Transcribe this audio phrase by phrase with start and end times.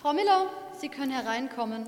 [0.00, 0.46] Frau Miller,
[0.78, 1.86] Sie können hereinkommen.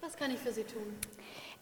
[0.00, 0.96] Was kann ich für Sie tun?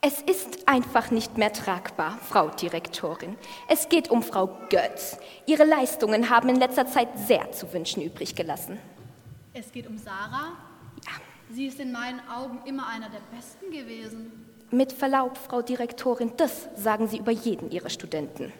[0.00, 3.36] Es ist einfach nicht mehr tragbar, Frau Direktorin.
[3.68, 5.18] Es geht um Frau Götz.
[5.46, 8.78] Ihre Leistungen haben in letzter Zeit sehr zu wünschen übrig gelassen.
[9.52, 10.52] Es geht um Sarah?
[11.06, 11.12] Ja.
[11.50, 14.30] Sie ist in meinen Augen immer einer der Besten gewesen.
[14.70, 18.52] Mit Verlaub, Frau Direktorin, das sagen Sie über jeden Ihrer Studenten.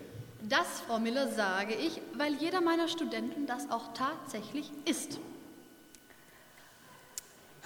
[0.48, 5.18] Das, Frau Miller, sage ich, weil jeder meiner Studenten das auch tatsächlich ist.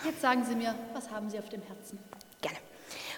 [0.04, 1.98] Jetzt sagen Sie mir, was haben Sie auf dem Herzen?
[2.40, 2.58] Gerne.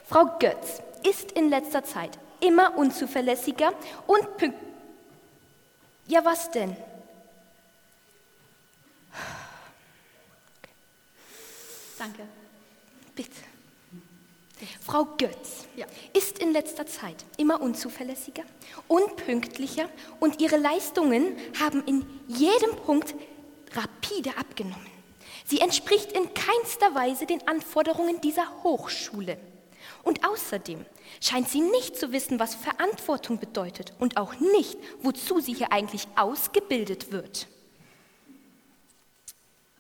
[0.07, 3.75] Frau Götz ist in letzter Zeit immer unzuverlässiger
[4.07, 4.59] und pünkt.
[6.07, 6.75] Ja, was denn?
[11.99, 12.23] Danke.
[13.15, 13.50] Bitte.
[14.81, 15.87] Frau Götz Ja.
[16.13, 18.45] ist in letzter Zeit immer unzuverlässiger,
[18.89, 19.89] unpünktlicher
[20.21, 23.15] und ihre Leistungen haben in jedem Punkt
[23.73, 24.87] rapide abgenommen.
[25.47, 29.39] Sie entspricht in keinster Weise den Anforderungen dieser Hochschule.
[30.03, 30.85] Und außerdem
[31.21, 36.07] scheint sie nicht zu wissen, was Verantwortung bedeutet und auch nicht, wozu sie hier eigentlich
[36.17, 37.49] ausgebildet wird.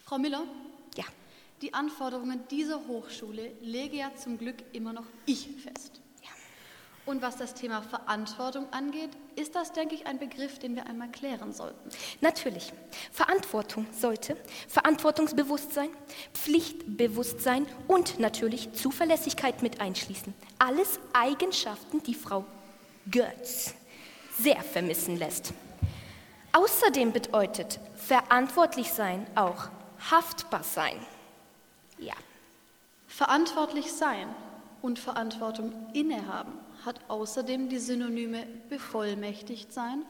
[0.04, 0.69] Frau Miller, Ja,
[1.62, 6.00] die Anforderungen dieser Hochschule lege ja zum Glück immer noch ich fest.
[6.22, 6.30] ja.
[7.04, 11.10] Und was das Thema Verantwortung angeht, ist das, denke ich, ein Begriff, den wir einmal
[11.10, 11.90] klären sollten.
[12.20, 12.72] Natürlich.
[13.12, 14.36] Verantwortung sollte
[14.68, 15.90] Verantwortungsbewusstsein,
[16.32, 20.32] Pflichtbewusstsein und natürlich Zuverlässigkeit mit einschließen.
[20.58, 22.44] Alles Eigenschaften, die Frau
[23.10, 23.74] Götz
[24.38, 25.52] sehr vermissen lässt.
[26.52, 29.68] Außerdem bedeutet verantwortlich sein auch
[30.10, 30.96] haftbar sein.
[33.20, 34.34] Verantwortlich sein
[34.80, 36.54] und Verantwortung innehaben
[36.86, 40.06] hat außerdem die Synonyme bevollmächtigt sein,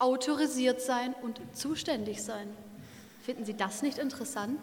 [0.00, 2.48] autorisiert sein und zuständig sein.
[3.22, 4.58] Finden Sie das nicht interessant?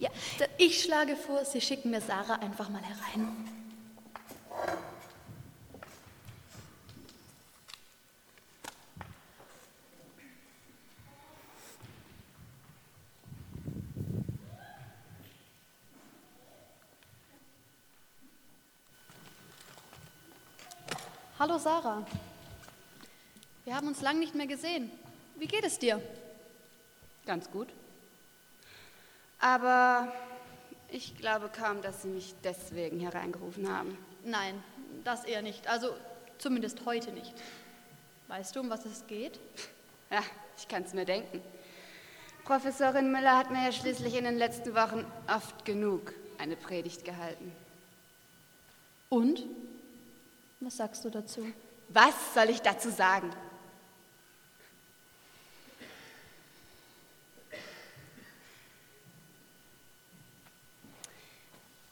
[0.00, 0.10] ja,
[0.58, 3.28] Ich schlage vor, Sie schicken mir Sarah einfach mal herein.
[21.38, 22.02] Hallo Sarah.
[23.66, 24.90] Wir haben uns lang nicht mehr gesehen.
[25.34, 26.00] Wie geht es dir?
[27.26, 27.68] Ganz gut.
[29.38, 30.10] Aber
[30.88, 33.98] ich glaube kaum, dass Sie mich deswegen hereingerufen haben.
[34.24, 34.64] Nein,
[35.04, 35.68] das eher nicht.
[35.68, 35.94] Also
[36.38, 37.34] zumindest heute nicht.
[38.28, 39.38] Weißt du, um was es geht?
[40.08, 40.22] Ja,
[40.56, 41.42] ich kann es mir denken.
[42.44, 47.50] Professorin Müller hat mir ja schließlich in den letzten Wochen oft genug eine Predigt gehalten.
[49.08, 49.42] Und?
[50.66, 51.46] Was sagst du dazu?
[51.90, 53.30] Was soll ich dazu sagen?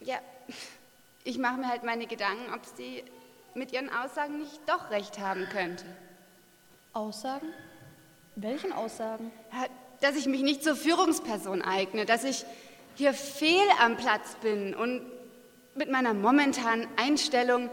[0.01, 0.19] Ja,
[1.23, 3.05] ich mache mir halt meine Gedanken, ob sie
[3.55, 5.85] mit ihren Aussagen nicht doch recht haben könnte.
[6.95, 7.47] Aussagen?
[8.35, 9.31] Welchen Aussagen?
[10.01, 12.45] Dass ich mich nicht zur Führungsperson eigne, dass ich
[12.97, 15.07] hier fehl am Platz bin und
[15.77, 17.71] mit meiner momentanen Einstellung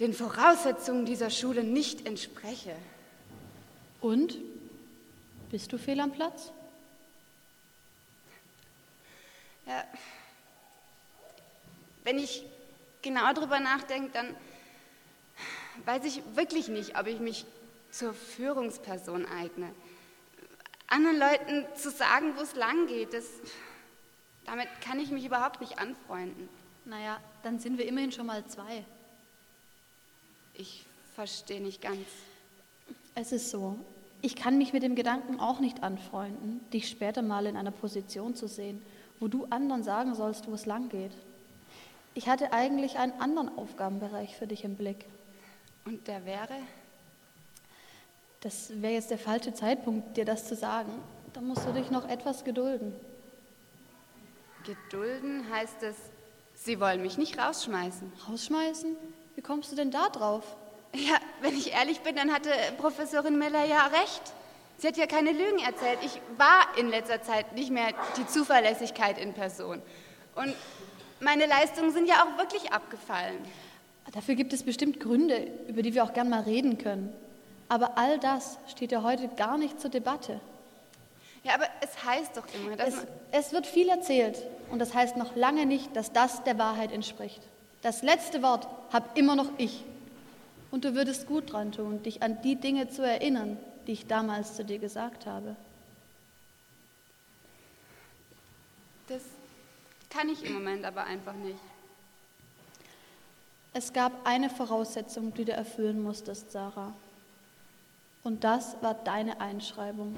[0.00, 2.74] den Voraussetzungen dieser Schule nicht entspreche.
[4.00, 4.38] Und?
[5.50, 6.50] Bist du fehl am Platz?
[9.66, 9.84] Ja,
[12.04, 12.44] wenn ich
[13.02, 14.36] genau darüber nachdenke, dann
[15.86, 17.44] weiß ich wirklich nicht, ob ich mich
[17.90, 19.74] zur Führungsperson eigne.
[20.86, 23.24] Anderen Leuten zu sagen, wo es lang geht, das,
[24.44, 26.48] damit kann ich mich überhaupt nicht anfreunden.
[26.84, 28.84] Naja, dann sind wir immerhin schon mal zwei.
[30.54, 30.84] Ich
[31.14, 32.06] verstehe nicht ganz.
[33.14, 33.76] Es ist so.
[34.22, 38.34] Ich kann mich mit dem Gedanken auch nicht anfreunden, dich später mal in einer Position
[38.34, 38.80] zu sehen,
[39.20, 41.12] wo du anderen sagen sollst, wo es lang geht.
[42.14, 45.04] Ich hatte eigentlich einen anderen Aufgabenbereich für dich im Blick.
[45.84, 46.54] Und der wäre?
[48.40, 50.92] Das wäre jetzt der falsche Zeitpunkt, dir das zu sagen.
[51.32, 52.94] Da musst du dich noch etwas gedulden.
[54.64, 55.96] Gedulden heißt es,
[56.54, 58.12] Sie wollen mich nicht rausschmeißen.
[58.28, 58.96] Rausschmeißen?
[59.34, 60.44] Wie kommst du denn da drauf?
[60.94, 64.22] Ja, wenn ich ehrlich bin, dann hatte Professorin Miller ja recht.
[64.78, 65.98] Sie hat ja keine Lügen erzählt.
[66.04, 69.82] Ich war in letzter Zeit nicht mehr die Zuverlässigkeit in Person.
[70.34, 70.54] Und
[71.20, 73.38] meine Leistungen sind ja auch wirklich abgefallen.
[74.12, 77.12] Dafür gibt es bestimmt Gründe, über die wir auch gern mal reden können.
[77.68, 80.40] Aber all das steht ja heute gar nicht zur Debatte.
[81.42, 83.06] Ja, aber es heißt doch immer, dass Es,
[83.46, 84.38] es wird viel erzählt
[84.70, 87.40] und das heißt noch lange nicht, dass das der Wahrheit entspricht.
[87.84, 89.84] Das letzte Wort habe immer noch ich.
[90.70, 94.56] Und du würdest gut dran tun, dich an die Dinge zu erinnern, die ich damals
[94.56, 95.54] zu dir gesagt habe?
[99.06, 99.20] Das
[100.08, 101.58] kann ich im Moment aber einfach nicht.
[103.74, 106.94] Es gab eine Voraussetzung, die du erfüllen musstest, Sarah.
[108.22, 110.16] Und das war deine Einschreibung.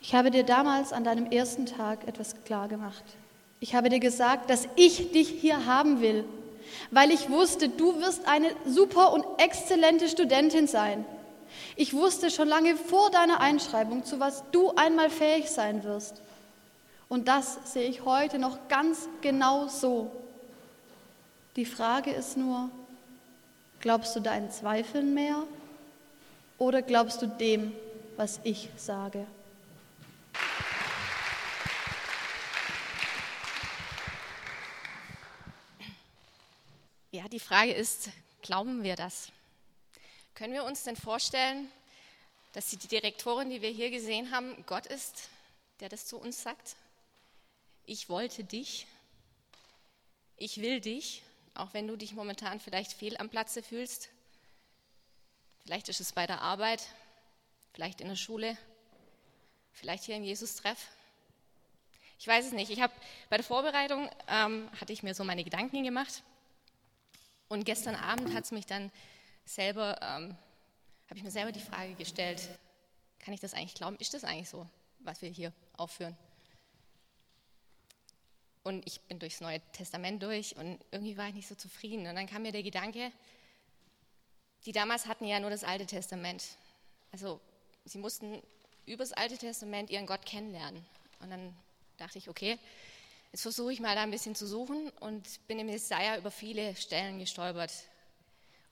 [0.00, 3.04] Ich habe dir damals an deinem ersten Tag etwas klargemacht.
[3.60, 6.24] Ich habe dir gesagt, dass ich dich hier haben will,
[6.90, 11.04] weil ich wusste, du wirst eine super und exzellente Studentin sein.
[11.76, 16.20] Ich wusste schon lange vor deiner Einschreibung, zu was du einmal fähig sein wirst.
[17.08, 20.10] Und das sehe ich heute noch ganz genau so.
[21.56, 22.70] Die Frage ist nur,
[23.80, 25.42] glaubst du deinen Zweifeln mehr
[26.58, 27.72] oder glaubst du dem,
[28.16, 29.26] was ich sage?
[37.18, 38.10] Ja, die Frage ist,
[38.42, 39.32] glauben wir das?
[40.36, 41.68] Können wir uns denn vorstellen,
[42.52, 45.28] dass die Direktorin, die wir hier gesehen haben, Gott ist,
[45.80, 46.76] der das zu uns sagt?
[47.86, 48.86] Ich wollte dich,
[50.36, 51.24] ich will dich,
[51.54, 54.10] auch wenn du dich momentan vielleicht fehl am Platze fühlst.
[55.64, 56.86] Vielleicht ist es bei der Arbeit,
[57.72, 58.56] vielleicht in der Schule,
[59.72, 60.86] vielleicht hier im Jesus-Treff.
[62.20, 62.70] Ich weiß es nicht.
[62.70, 62.92] Ich habe
[63.28, 66.22] bei der Vorbereitung ähm, hatte ich mir so meine Gedanken gemacht
[67.48, 68.90] und gestern Abend hat es mich dann
[69.44, 70.36] selber ähm,
[71.08, 72.48] habe ich mir selber die Frage gestellt:
[73.18, 73.96] Kann ich das eigentlich glauben?
[73.98, 74.66] Ist das eigentlich so,
[75.00, 76.16] was wir hier aufführen?
[78.62, 82.06] Und ich bin durchs Neue Testament durch und irgendwie war ich nicht so zufrieden.
[82.06, 83.10] Und dann kam mir der Gedanke,
[84.66, 86.44] die damals hatten ja nur das Alte Testament.
[87.10, 87.40] Also
[87.86, 88.42] sie mussten
[88.84, 90.84] über das Alte Testament ihren Gott kennenlernen.
[91.20, 91.56] Und dann
[91.96, 92.58] dachte ich, okay,
[93.32, 96.74] jetzt versuche ich mal da ein bisschen zu suchen und bin im Jesaja über viele
[96.76, 97.72] Stellen gestolpert.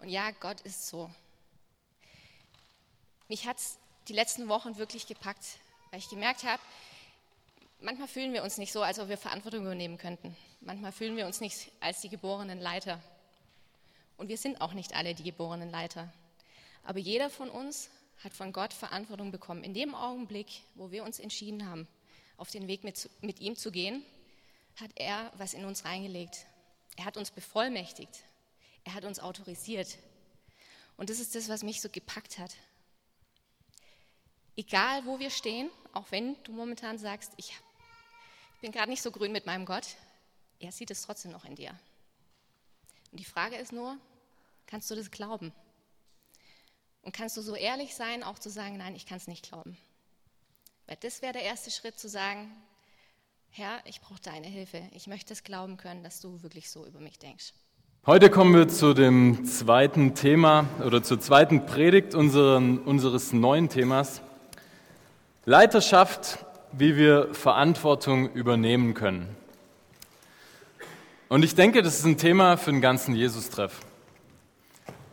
[0.00, 1.10] Und ja, Gott ist so.
[3.28, 5.44] Mich hat es die letzten Wochen wirklich gepackt,
[5.90, 6.60] weil ich gemerkt habe,
[7.80, 10.34] Manchmal fühlen wir uns nicht so, als ob wir Verantwortung übernehmen könnten.
[10.60, 13.02] Manchmal fühlen wir uns nicht als die geborenen Leiter.
[14.16, 16.10] Und wir sind auch nicht alle die geborenen Leiter.
[16.84, 17.90] Aber jeder von uns
[18.24, 19.62] hat von Gott Verantwortung bekommen.
[19.62, 21.86] In dem Augenblick, wo wir uns entschieden haben,
[22.38, 24.02] auf den Weg mit, mit ihm zu gehen,
[24.76, 26.46] hat er was in uns reingelegt.
[26.96, 28.23] Er hat uns bevollmächtigt.
[28.84, 29.99] Er hat uns autorisiert.
[30.96, 32.55] Und das ist das, was mich so gepackt hat.
[34.56, 37.55] Egal, wo wir stehen, auch wenn du momentan sagst, ich
[38.61, 39.96] bin gerade nicht so grün mit meinem Gott,
[40.58, 41.78] er sieht es trotzdem noch in dir.
[43.11, 43.99] Und die Frage ist nur,
[44.67, 45.52] kannst du das glauben?
[47.02, 49.76] Und kannst du so ehrlich sein, auch zu sagen, nein, ich kann es nicht glauben?
[50.87, 52.50] Weil das wäre der erste Schritt zu sagen,
[53.58, 54.82] Herr, ich brauche deine Hilfe.
[54.92, 57.54] Ich möchte es glauben können, dass du wirklich so über mich denkst.
[58.04, 64.20] Heute kommen wir zu dem zweiten Thema oder zur zweiten Predigt unseren, unseres neuen Themas.
[65.46, 69.34] Leiterschaft wie wir Verantwortung übernehmen können.
[71.30, 73.80] Und ich denke, das ist ein Thema für den ganzen Jesus-Treff.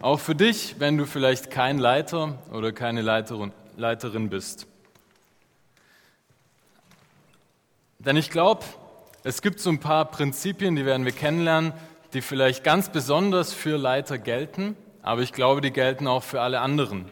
[0.01, 4.67] Auch für dich, wenn du vielleicht kein Leiter oder keine Leiterin, Leiterin bist.
[8.05, 8.65] Denn ich glaube,
[9.23, 11.71] es gibt so ein paar Prinzipien, die werden wir kennenlernen,
[12.13, 16.59] die vielleicht ganz besonders für Leiter gelten, aber ich glaube, die gelten auch für alle
[16.59, 17.05] anderen.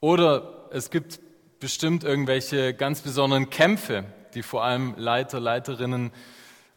[0.00, 1.20] Oder es gibt
[1.60, 6.10] bestimmt irgendwelche ganz besonderen Kämpfe, die vor allem Leiter, Leiterinnen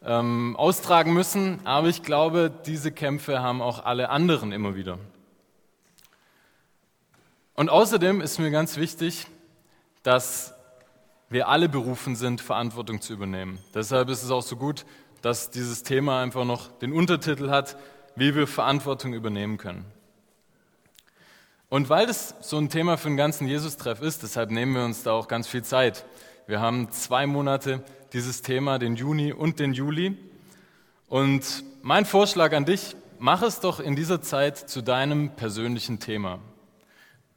[0.04, 1.66] ähm, austragen müssen.
[1.66, 4.98] Aber ich glaube, diese Kämpfe haben auch alle anderen immer wieder.
[7.54, 9.26] Und außerdem ist mir ganz wichtig,
[10.04, 10.54] dass
[11.30, 13.58] wir alle berufen sind, Verantwortung zu übernehmen.
[13.72, 14.84] Deshalb ist es auch so gut,
[15.22, 17.76] dass dieses Thema einfach noch den Untertitel hat,
[18.16, 19.84] wie wir Verantwortung übernehmen können.
[21.68, 25.04] Und weil das so ein Thema für den ganzen Jesus-Treff ist, deshalb nehmen wir uns
[25.04, 26.04] da auch ganz viel Zeit.
[26.48, 30.18] Wir haben zwei Monate dieses Thema, den Juni und den Juli.
[31.08, 36.40] Und mein Vorschlag an dich, mach es doch in dieser Zeit zu deinem persönlichen Thema.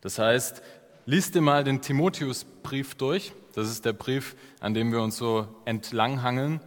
[0.01, 0.63] Das heißt,
[1.05, 3.33] lies dir mal den Timotheusbrief durch.
[3.55, 6.59] Das ist der Brief, an dem wir uns so entlanghangeln.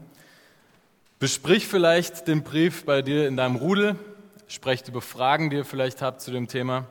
[1.19, 3.97] Besprich vielleicht den Brief bei dir in deinem Rudel.
[4.49, 6.87] Sprecht über Fragen, die ihr vielleicht habt zu dem Thema.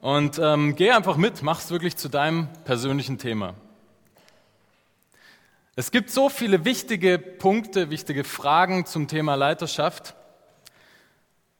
[0.00, 3.54] Und ähm, geh einfach mit, mach es wirklich zu deinem persönlichen Thema.
[5.76, 10.16] Es gibt so viele wichtige Punkte, wichtige Fragen zum Thema Leiterschaft.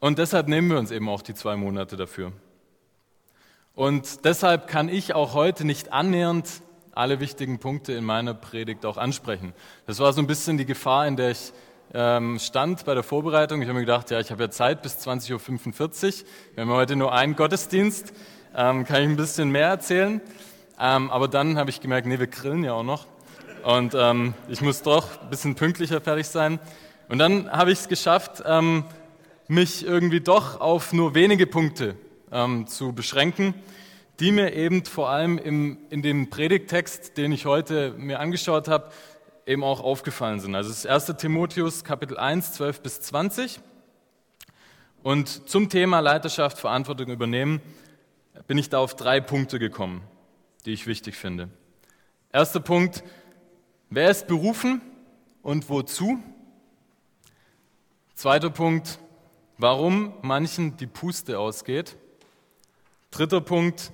[0.00, 2.32] Und deshalb nehmen wir uns eben auch die zwei Monate dafür.
[3.74, 6.46] Und deshalb kann ich auch heute nicht annähernd
[6.94, 9.54] alle wichtigen Punkte in meiner Predigt auch ansprechen.
[9.86, 11.54] Das war so ein bisschen die Gefahr, in der ich
[11.94, 13.62] ähm, stand bei der Vorbereitung.
[13.62, 16.26] Ich habe mir gedacht, ja, ich habe ja Zeit bis 20.45 Uhr.
[16.54, 18.12] Wir haben heute nur einen Gottesdienst,
[18.54, 20.20] ähm, kann ich ein bisschen mehr erzählen.
[20.78, 23.06] Ähm, aber dann habe ich gemerkt, nee, wir grillen ja auch noch.
[23.64, 26.58] Und ähm, ich muss doch ein bisschen pünktlicher fertig sein.
[27.08, 28.84] Und dann habe ich es geschafft, ähm,
[29.48, 31.96] mich irgendwie doch auf nur wenige Punkte
[32.32, 33.54] ähm, zu beschränken,
[34.18, 38.90] die mir eben vor allem im, in dem Predigttext, den ich heute mir angeschaut habe,
[39.46, 40.54] eben auch aufgefallen sind.
[40.54, 41.16] Also das 1.
[41.18, 43.60] Timotheus Kapitel 1, 12 bis 20.
[45.02, 47.60] Und zum Thema Leiterschaft, Verantwortung übernehmen,
[48.46, 50.02] bin ich da auf drei Punkte gekommen,
[50.64, 51.48] die ich wichtig finde.
[52.32, 53.02] Erster Punkt,
[53.90, 54.80] wer ist berufen
[55.42, 56.22] und wozu?
[58.14, 59.00] Zweiter Punkt,
[59.58, 61.96] warum manchen die Puste ausgeht.
[63.12, 63.92] Dritter Punkt,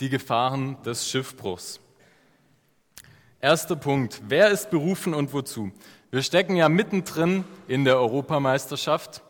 [0.00, 1.80] die Gefahren des Schiffbruchs.
[3.40, 5.72] Erster Punkt, wer ist berufen und wozu?
[6.10, 9.22] Wir stecken ja mittendrin in der Europameisterschaft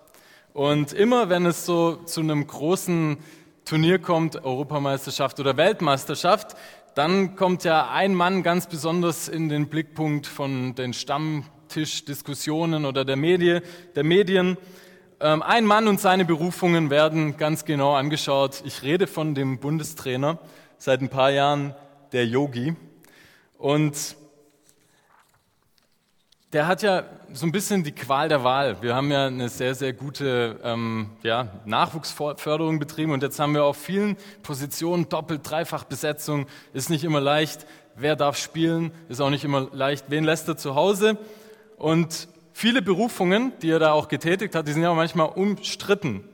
[0.52, 3.18] und immer wenn es so zu einem großen
[3.64, 6.56] Turnier kommt, Europameisterschaft oder Weltmeisterschaft,
[6.96, 13.14] dann kommt ja ein Mann ganz besonders in den Blickpunkt von den Stammtischdiskussionen oder der,
[13.14, 13.60] Medie,
[13.94, 14.56] der Medien.
[15.22, 18.62] Ähm, ein Mann und seine Berufungen werden ganz genau angeschaut.
[18.64, 20.38] Ich rede von dem Bundestrainer
[20.78, 21.74] seit ein paar Jahren,
[22.12, 22.74] der Yogi.
[23.58, 24.16] Und
[26.54, 28.80] der hat ja so ein bisschen die Qual der Wahl.
[28.80, 33.64] Wir haben ja eine sehr, sehr gute ähm, ja, Nachwuchsförderung betrieben und jetzt haben wir
[33.64, 36.46] auf vielen Positionen doppelt, dreifach Besetzung.
[36.72, 37.66] Ist nicht immer leicht.
[37.94, 38.90] Wer darf spielen?
[39.10, 40.06] Ist auch nicht immer leicht.
[40.08, 41.18] Wen lässt er zu Hause?
[41.76, 46.24] Und viele Berufungen, die er da auch getätigt hat, die sind ja manchmal umstritten.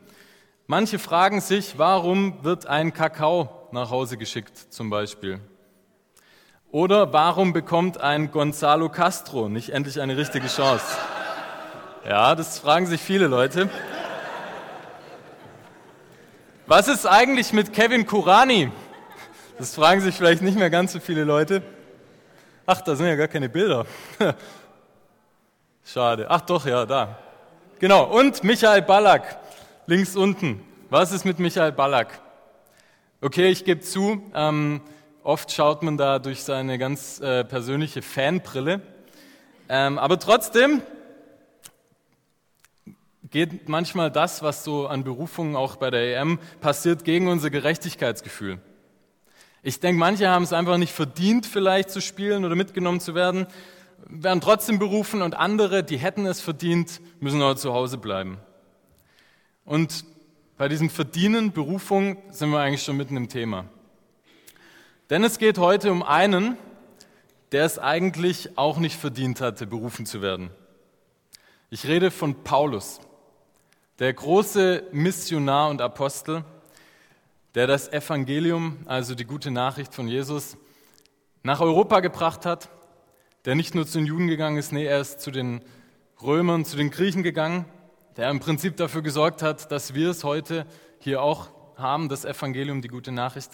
[0.66, 5.40] Manche fragen sich, warum wird ein Kakao nach Hause geschickt zum Beispiel?
[6.73, 10.85] Oder warum bekommt ein Gonzalo Castro nicht endlich eine richtige Chance?
[12.08, 13.70] Ja, das fragen sich viele Leute.
[16.66, 18.73] Was ist eigentlich mit Kevin Kurani?
[19.58, 21.62] Das fragen sich vielleicht nicht mehr ganz so viele Leute.
[22.66, 23.87] Ach, da sind ja gar keine Bilder.
[25.86, 26.26] Schade.
[26.28, 27.16] Ach doch, ja, da.
[27.78, 28.04] Genau.
[28.04, 29.38] Und Michael Ballack,
[29.86, 30.60] links unten.
[30.90, 32.20] Was ist mit Michael Ballack?
[33.20, 34.80] Okay, ich gebe zu, ähm,
[35.22, 38.80] Oft schaut man da durch seine ganz äh, persönliche Fanbrille.
[39.68, 40.82] Ähm, aber trotzdem
[43.30, 48.58] geht manchmal das, was so an Berufungen auch bei der EM passiert, gegen unser Gerechtigkeitsgefühl.
[49.64, 53.48] Ich denke, manche haben es einfach nicht verdient, vielleicht zu spielen oder mitgenommen zu werden,
[54.08, 58.38] werden trotzdem berufen und andere, die hätten es verdient, müssen aber zu Hause bleiben.
[59.64, 60.04] Und
[60.56, 63.66] bei diesem Verdienen, Berufung sind wir eigentlich schon mitten im Thema.
[65.10, 66.56] Denn es geht heute um einen,
[67.52, 70.50] der es eigentlich auch nicht verdient hatte, berufen zu werden.
[71.68, 73.00] Ich rede von Paulus,
[73.98, 76.44] der große Missionar und Apostel,
[77.54, 80.56] der das Evangelium, also die gute Nachricht von Jesus,
[81.42, 82.68] nach Europa gebracht hat,
[83.46, 85.62] der nicht nur zu den Juden gegangen ist, nee, er ist zu den
[86.22, 87.64] Römern, zu den Griechen gegangen,
[88.18, 90.66] der im Prinzip dafür gesorgt hat, dass wir es heute
[90.98, 93.52] hier auch haben, das Evangelium, die gute Nachricht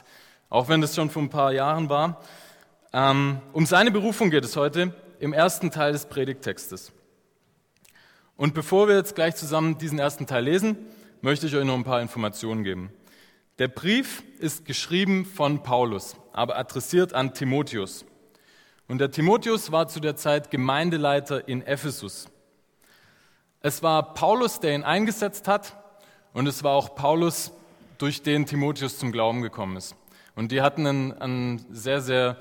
[0.52, 2.20] auch wenn das schon vor ein paar Jahren war.
[2.92, 6.92] Ähm, um seine Berufung geht es heute im ersten Teil des Predigttextes.
[8.36, 10.76] Und bevor wir jetzt gleich zusammen diesen ersten Teil lesen,
[11.22, 12.90] möchte ich euch noch ein paar Informationen geben.
[13.58, 18.04] Der Brief ist geschrieben von Paulus, aber adressiert an Timotheus.
[18.92, 22.28] Und der Timotheus war zu der Zeit Gemeindeleiter in Ephesus.
[23.62, 25.82] Es war Paulus, der ihn eingesetzt hat,
[26.34, 27.52] und es war auch Paulus,
[27.96, 29.96] durch den Timotheus zum Glauben gekommen ist.
[30.34, 32.36] Und die hatten ein, ein sehr, sehr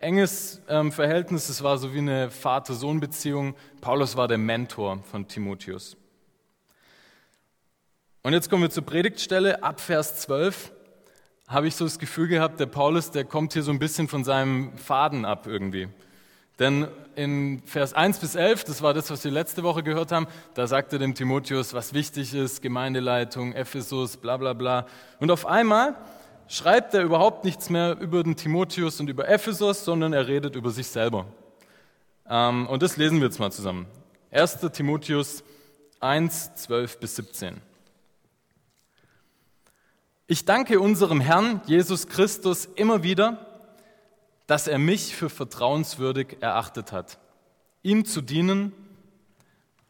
[0.00, 1.48] enges ähm, Verhältnis.
[1.48, 3.54] Es war so wie eine Vater-Sohn-Beziehung.
[3.80, 5.96] Paulus war der Mentor von Timotheus.
[8.24, 9.62] Und jetzt kommen wir zur Predigtstelle.
[9.62, 10.72] Ab Vers 12
[11.48, 14.24] habe ich so das Gefühl gehabt, der Paulus, der kommt hier so ein bisschen von
[14.24, 15.88] seinem Faden ab irgendwie.
[16.58, 20.26] Denn in Vers 1 bis 11, das war das, was wir letzte Woche gehört haben,
[20.54, 24.86] da sagte dem Timotheus, was wichtig ist, Gemeindeleitung, Ephesus, bla bla bla.
[25.20, 25.94] Und auf einmal
[26.48, 30.70] schreibt er überhaupt nichts mehr über den Timotheus und über Ephesus, sondern er redet über
[30.70, 31.26] sich selber.
[32.28, 33.86] Ähm, und das lesen wir jetzt mal zusammen.
[34.30, 34.60] 1.
[34.72, 35.44] Timotheus
[36.00, 37.60] 1, 12 bis 17.
[40.26, 43.46] Ich danke unserem Herrn Jesus Christus immer wieder,
[44.46, 47.18] dass er mich für vertrauenswürdig erachtet hat,
[47.82, 48.72] ihm zu dienen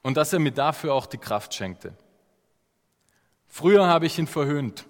[0.02, 1.94] und dass er mir dafür auch die Kraft schenkte.
[3.48, 4.86] Früher habe ich ihn verhöhnt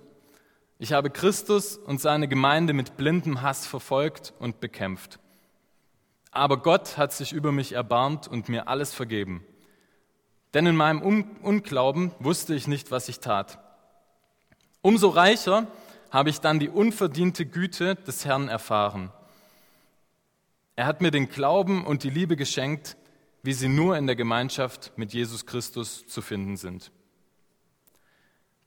[0.78, 5.18] ich habe Christus und seine Gemeinde mit blindem Hass verfolgt und bekämpft.
[6.30, 9.44] Aber Gott hat sich über mich erbarmt und mir alles vergeben.
[10.54, 11.02] denn in meinem
[11.42, 13.58] Unglauben wusste ich nicht, was ich tat.
[14.86, 15.66] Umso reicher
[16.12, 19.10] habe ich dann die unverdiente Güte des Herrn erfahren.
[20.76, 22.96] Er hat mir den Glauben und die Liebe geschenkt,
[23.42, 26.92] wie sie nur in der Gemeinschaft mit Jesus Christus zu finden sind.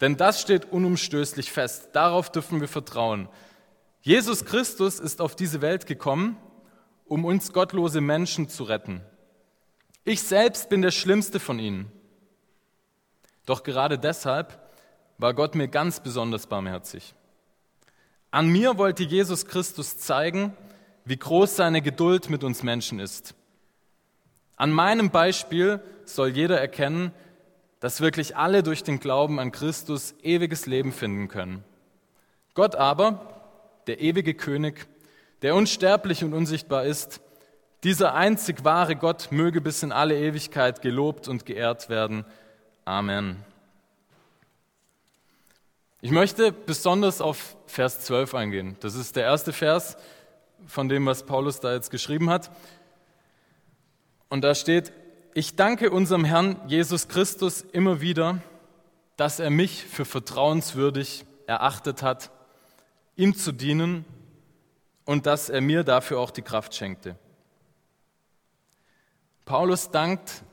[0.02, 3.30] Denn das steht unumstößlich fest, darauf dürfen wir vertrauen.
[4.02, 6.36] Jesus Christus ist auf diese Welt gekommen,
[7.06, 9.00] um uns gottlose Menschen zu retten.
[10.04, 11.90] Ich selbst bin der schlimmste von ihnen.
[13.46, 14.59] Doch gerade deshalb
[15.20, 17.14] war Gott mir ganz besonders barmherzig.
[18.32, 20.54] An mir wollte Jesus Christus zeigen,
[21.06, 23.36] wie groß seine Geduld mit uns Menschen ist.
[24.56, 27.12] An meinem Beispiel soll jeder erkennen,
[27.80, 31.64] dass wirklich alle durch den Glauben an Christus ewiges Leben finden können.
[32.54, 33.42] Gott aber,
[33.88, 34.88] der ewige König,
[35.42, 37.22] der unsterblich und unsichtbar ist,
[37.84, 42.26] dieser einzig wahre Gott möge bis in alle Ewigkeit gelobt und geehrt werden.
[42.84, 43.44] Amen.
[46.02, 48.78] Ich möchte besonders auf Vers 12 eingehen.
[48.80, 49.98] Das ist der erste Vers
[50.66, 52.52] von dem, was Paulus da jetzt geschrieben hat.
[54.30, 54.94] Und da steht,
[55.34, 58.42] ich danke unserem Herrn Jesus Christus immer wieder,
[59.18, 62.32] dass er mich für vertrauenswürdig erachtet hat,
[63.18, 64.06] ihm zu dienen
[65.04, 67.18] und dass er mir dafür auch die Kraft schenkte.
[69.44, 70.44] Paulus dankt,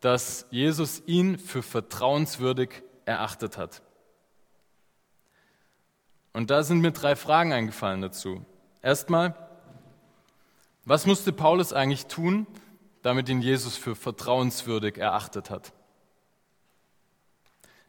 [0.00, 3.82] dass Jesus ihn für vertrauenswürdig erachtet hat.
[6.38, 8.46] Und da sind mir drei Fragen eingefallen dazu.
[8.80, 9.34] Erstmal,
[10.84, 12.46] was musste Paulus eigentlich tun,
[13.02, 15.72] damit ihn Jesus für vertrauenswürdig erachtet hat?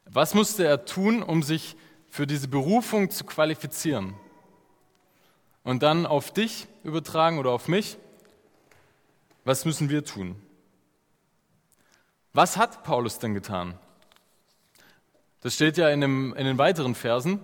[0.06, 1.75] Was musste er tun, um sich
[2.10, 4.15] für diese Berufung zu qualifizieren?
[5.63, 8.00] Und dann auf dich übertragen oder auf mich,
[9.46, 10.36] was müssen wir tun?
[12.34, 13.77] Was hat Paulus denn getan?
[15.41, 17.44] Das steht ja in, dem, in den weiteren Versen.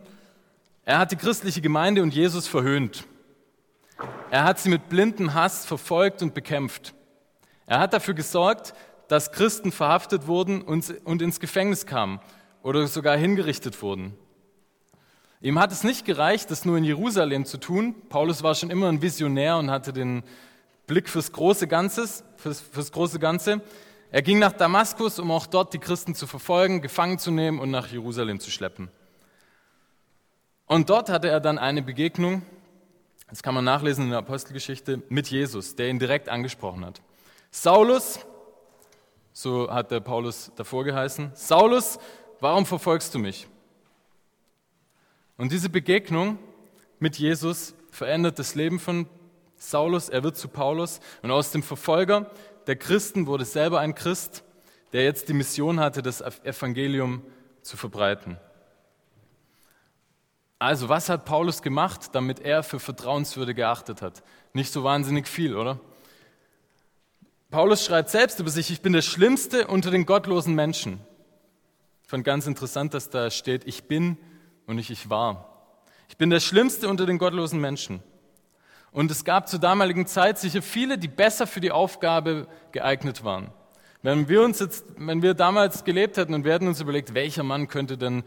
[0.85, 3.05] Er hat die christliche Gemeinde und Jesus verhöhnt.
[4.29, 6.93] Er hat sie mit blindem Hass verfolgt und bekämpft.
[7.65, 8.75] Er hat dafür gesorgt,
[9.07, 10.89] dass Christen verhaftet wurden und,
[11.21, 12.19] ins Gefängnis kamen
[12.61, 14.15] oder sogar hingerichtet wurden.
[15.41, 17.95] Ihm hat es nicht gereicht, das nur in Jerusalem zu tun.
[18.09, 20.23] Paulus war schon immer ein Visionär und hatte den
[20.85, 23.61] Blick fürs große, Ganzes, fürs, fürs große Ganze.
[24.11, 27.71] Er ging nach Damaskus, um auch dort die Christen zu verfolgen, gefangen zu nehmen und
[27.71, 28.89] nach Jerusalem zu schleppen.
[30.67, 32.41] Und dort hatte er dann eine Begegnung,
[33.29, 37.01] das kann man nachlesen in der Apostelgeschichte, mit Jesus, der ihn direkt angesprochen hat.
[37.51, 38.19] Saulus,
[39.33, 41.99] so hat der Paulus davor geheißen, Saulus,
[42.39, 43.47] warum verfolgst du mich?
[45.37, 46.39] Und diese Begegnung
[46.99, 49.07] mit Jesus verändert das Leben von
[49.57, 52.29] Saulus, er wird zu Paulus und aus dem Verfolger
[52.67, 54.43] der Christen wurde selber ein Christ,
[54.93, 57.21] der jetzt die Mission hatte, das Evangelium
[57.61, 58.37] zu verbreiten.
[60.57, 64.23] Also, was hat Paulus gemacht, damit er für vertrauenswürdig geachtet hat?
[64.53, 65.79] Nicht so wahnsinnig viel, oder?
[67.51, 70.99] Paulus schreibt selbst über sich, ich bin der Schlimmste unter den gottlosen Menschen.
[72.03, 74.17] Ich fand ganz interessant, dass da steht, ich bin
[74.65, 75.73] und nicht ich war.
[76.07, 78.01] Ich bin der Schlimmste unter den gottlosen Menschen.
[78.91, 83.51] Und es gab zur damaligen Zeit sicher viele, die besser für die Aufgabe geeignet waren.
[84.03, 87.43] Wenn wir uns jetzt, wenn wir damals gelebt hätten und wir hätten uns überlegt, welcher
[87.43, 88.23] Mann könnte denn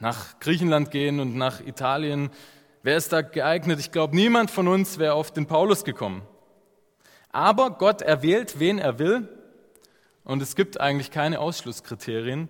[0.00, 2.30] nach Griechenland gehen und nach Italien.
[2.82, 3.80] Wer ist da geeignet?
[3.80, 6.22] Ich glaube, niemand von uns wäre auf den Paulus gekommen.
[7.30, 9.28] Aber Gott erwählt, wen er will.
[10.24, 12.48] Und es gibt eigentlich keine Ausschlusskriterien,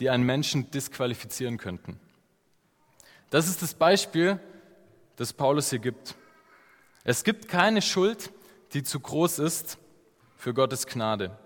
[0.00, 1.98] die einen Menschen disqualifizieren könnten.
[3.30, 4.38] Das ist das Beispiel,
[5.16, 6.14] das Paulus hier gibt.
[7.04, 8.30] Es gibt keine Schuld,
[8.72, 9.78] die zu groß ist
[10.36, 11.36] für Gottes Gnade.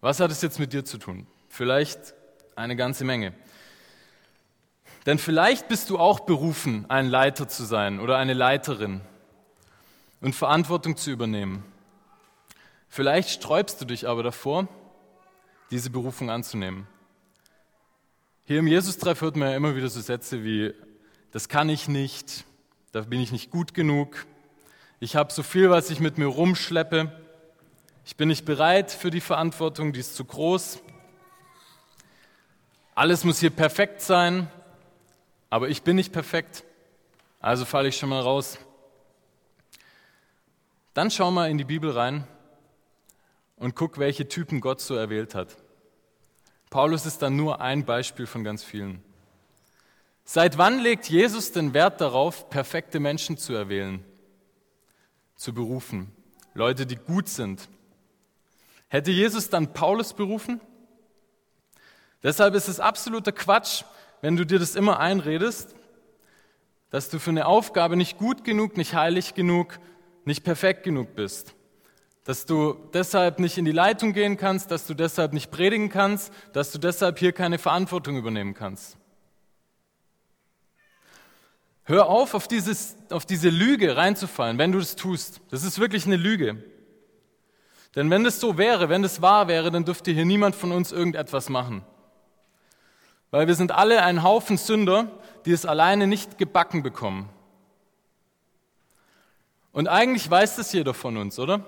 [0.00, 1.26] Was hat es jetzt mit dir zu tun?
[1.48, 2.14] Vielleicht
[2.56, 3.32] eine ganze Menge.
[5.08, 9.00] Denn vielleicht bist du auch berufen, ein Leiter zu sein oder eine Leiterin
[10.20, 11.64] und Verantwortung zu übernehmen.
[12.90, 14.68] Vielleicht sträubst du dich aber davor,
[15.70, 16.86] diese Berufung anzunehmen.
[18.44, 20.74] Hier im Jesus-Treff hört man ja immer wieder so Sätze wie,
[21.30, 22.44] das kann ich nicht,
[22.92, 24.26] da bin ich nicht gut genug,
[25.00, 27.10] ich habe so viel, was ich mit mir rumschleppe,
[28.04, 30.82] ich bin nicht bereit für die Verantwortung, die ist zu groß,
[32.94, 34.50] alles muss hier perfekt sein,
[35.50, 36.64] aber ich bin nicht perfekt,
[37.40, 38.58] also falle ich schon mal raus.
[40.94, 42.26] Dann schau mal in die Bibel rein
[43.56, 45.56] und guck, welche Typen Gott so erwählt hat.
[46.70, 49.02] Paulus ist dann nur ein Beispiel von ganz vielen.
[50.24, 54.04] Seit wann legt Jesus den Wert darauf, perfekte Menschen zu erwählen,
[55.36, 56.12] zu berufen?
[56.52, 57.68] Leute, die gut sind.
[58.88, 60.60] Hätte Jesus dann Paulus berufen?
[62.22, 63.84] Deshalb ist es absoluter Quatsch,
[64.20, 65.74] wenn du dir das immer einredest,
[66.90, 69.78] dass du für eine Aufgabe nicht gut genug, nicht heilig genug,
[70.24, 71.54] nicht perfekt genug bist.
[72.24, 76.32] Dass du deshalb nicht in die Leitung gehen kannst, dass du deshalb nicht predigen kannst,
[76.52, 78.96] dass du deshalb hier keine Verantwortung übernehmen kannst.
[81.84, 85.40] Hör auf, auf, dieses, auf diese Lüge reinzufallen, wenn du das tust.
[85.50, 86.62] Das ist wirklich eine Lüge.
[87.94, 90.92] Denn wenn das so wäre, wenn das wahr wäre, dann dürfte hier niemand von uns
[90.92, 91.82] irgendetwas machen.
[93.30, 95.08] Weil wir sind alle ein Haufen Sünder,
[95.44, 97.28] die es alleine nicht gebacken bekommen.
[99.72, 101.60] Und eigentlich weiß das jeder von uns, oder?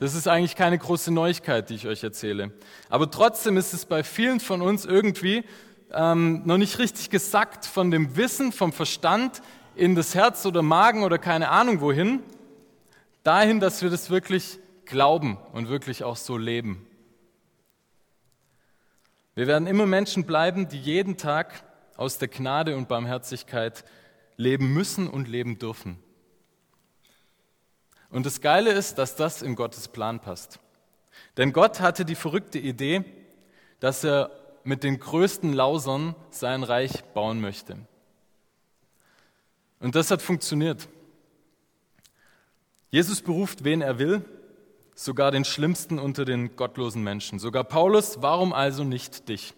[0.00, 2.52] Das ist eigentlich keine große Neuigkeit, die ich euch erzähle.
[2.88, 5.44] Aber trotzdem ist es bei vielen von uns irgendwie
[5.92, 9.42] ähm, noch nicht richtig gesackt von dem Wissen, vom Verstand
[9.74, 12.22] in das Herz oder Magen oder keine Ahnung wohin,
[13.22, 16.87] dahin, dass wir das wirklich glauben und wirklich auch so leben.
[19.38, 21.62] Wir werden immer Menschen bleiben, die jeden Tag
[21.96, 23.84] aus der Gnade und Barmherzigkeit
[24.36, 25.96] leben müssen und leben dürfen.
[28.10, 30.58] Und das Geile ist, dass das in Gottes Plan passt.
[31.36, 33.04] Denn Gott hatte die verrückte Idee,
[33.78, 34.32] dass er
[34.64, 37.78] mit den größten Lausern sein Reich bauen möchte.
[39.78, 40.88] Und das hat funktioniert.
[42.90, 44.24] Jesus beruft, wen er will,
[44.98, 47.38] sogar den Schlimmsten unter den gottlosen Menschen.
[47.38, 49.54] Sogar Paulus, warum also nicht dich?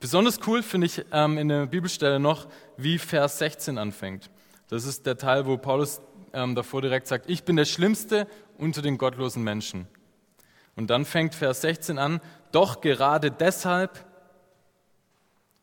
[0.00, 4.30] Besonders cool finde ich ähm, in der Bibelstelle noch, wie Vers 16 anfängt.
[4.68, 6.00] Das ist der Teil, wo Paulus
[6.32, 8.26] ähm, davor direkt sagt, ich bin der Schlimmste
[8.58, 9.86] unter den gottlosen Menschen.
[10.74, 14.04] Und dann fängt Vers 16 an, doch gerade deshalb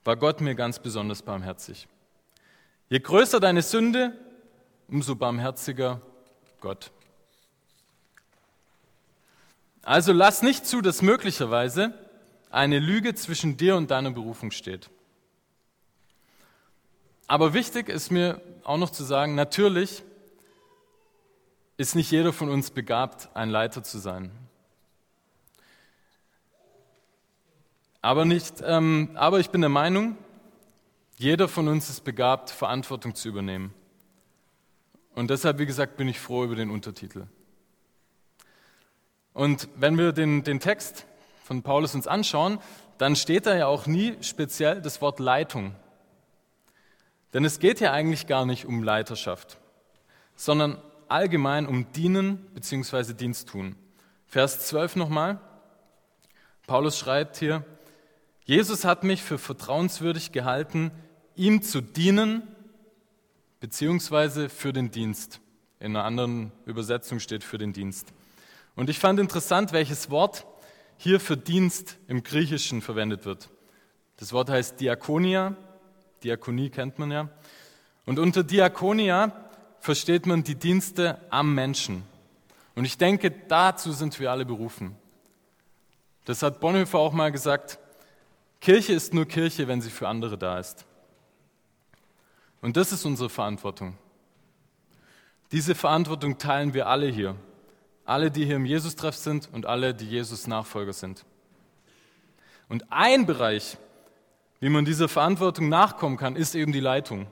[0.06, 1.86] war Gott mir ganz besonders barmherzig.
[2.88, 4.18] Je größer deine Sünde,
[4.88, 6.02] umso barmherziger
[6.62, 6.92] Gott.
[9.84, 11.94] Also lass nicht zu, dass möglicherweise
[12.50, 14.90] eine Lüge zwischen dir und deiner Berufung steht.
[17.28, 20.04] Aber wichtig ist mir auch noch zu sagen, natürlich
[21.78, 24.32] ist nicht jeder von uns begabt, ein Leiter zu sein.
[28.02, 30.18] Aber, nicht, ähm, aber ich bin der Meinung,
[31.18, 33.74] jeder von uns ist begabt, Verantwortung zu übernehmen.
[35.16, 37.28] Und deshalb, wie gesagt, bin ich froh über den Untertitel.
[39.34, 41.06] Und wenn wir den, den Text
[41.44, 42.60] von Paulus uns anschauen,
[42.98, 45.76] dann steht da ja auch nie speziell das Wort Leitung.
[47.34, 49.58] Denn es geht ja eigentlich gar nicht um Leiterschaft,
[50.36, 53.14] sondern allgemein um Dienen bzw.
[53.14, 53.76] Dienst tun.
[54.28, 55.40] Vers 12 nochmal.
[56.68, 57.66] Paulus schreibt hier,
[58.46, 60.92] Jesus hat mich für vertrauenswürdig gehalten,
[61.36, 62.44] ihm zu dienen
[63.60, 64.50] bzw.
[64.50, 65.42] für den Dienst.
[65.80, 68.14] In einer anderen Übersetzung steht für den Dienst.
[68.82, 70.48] Und ich fand interessant, welches Wort
[70.98, 73.52] hier für Dienst im Griechischen verwendet wird.
[74.18, 75.56] Das Wort heißt Diakonia.
[76.24, 77.30] Diakonie kennt man ja.
[78.08, 79.34] Und unter Diakonia
[79.80, 82.02] versteht man die Dienste am Menschen.
[82.74, 84.96] Und ich denke, dazu sind wir alle berufen.
[86.26, 87.78] Das hat Bonhoeffer auch mal gesagt.
[88.62, 90.88] Kirche ist nur Kirche, wenn sie für andere da ist.
[92.62, 93.96] Und das ist unsere Verantwortung.
[95.52, 97.36] Diese Verantwortung teilen wir alle hier.
[98.12, 101.24] Alle, die hier im Jesus-Treff sind und alle, die Jesus-Nachfolger sind.
[102.68, 103.78] Und ein Bereich,
[104.60, 107.28] wie man dieser Verantwortung nachkommen kann, ist eben die Leitung,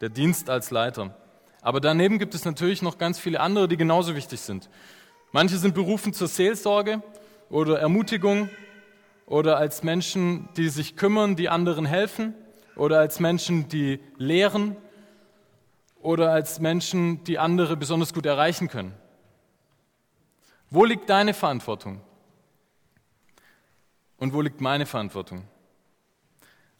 [0.00, 1.14] der Dienst als Leiter.
[1.62, 4.68] Aber daneben gibt es natürlich noch ganz viele andere, die genauso wichtig sind.
[5.30, 7.00] Manche sind berufen zur Seelsorge
[7.48, 8.50] oder Ermutigung
[9.24, 12.34] oder als Menschen, die sich kümmern, die anderen helfen
[12.74, 14.76] oder als Menschen, die lehren
[16.02, 18.92] oder als Menschen, die andere besonders gut erreichen können.
[20.70, 22.00] Wo liegt deine Verantwortung?
[24.18, 25.46] Und wo liegt meine Verantwortung?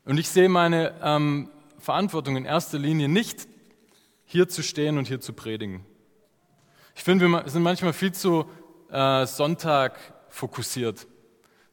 [0.05, 3.46] Und ich sehe meine ähm, Verantwortung in erster Linie nicht,
[4.25, 5.85] hier zu stehen und hier zu predigen.
[6.94, 8.46] Ich finde, wir sind manchmal viel zu
[8.90, 11.07] äh, Sonntag fokussiert.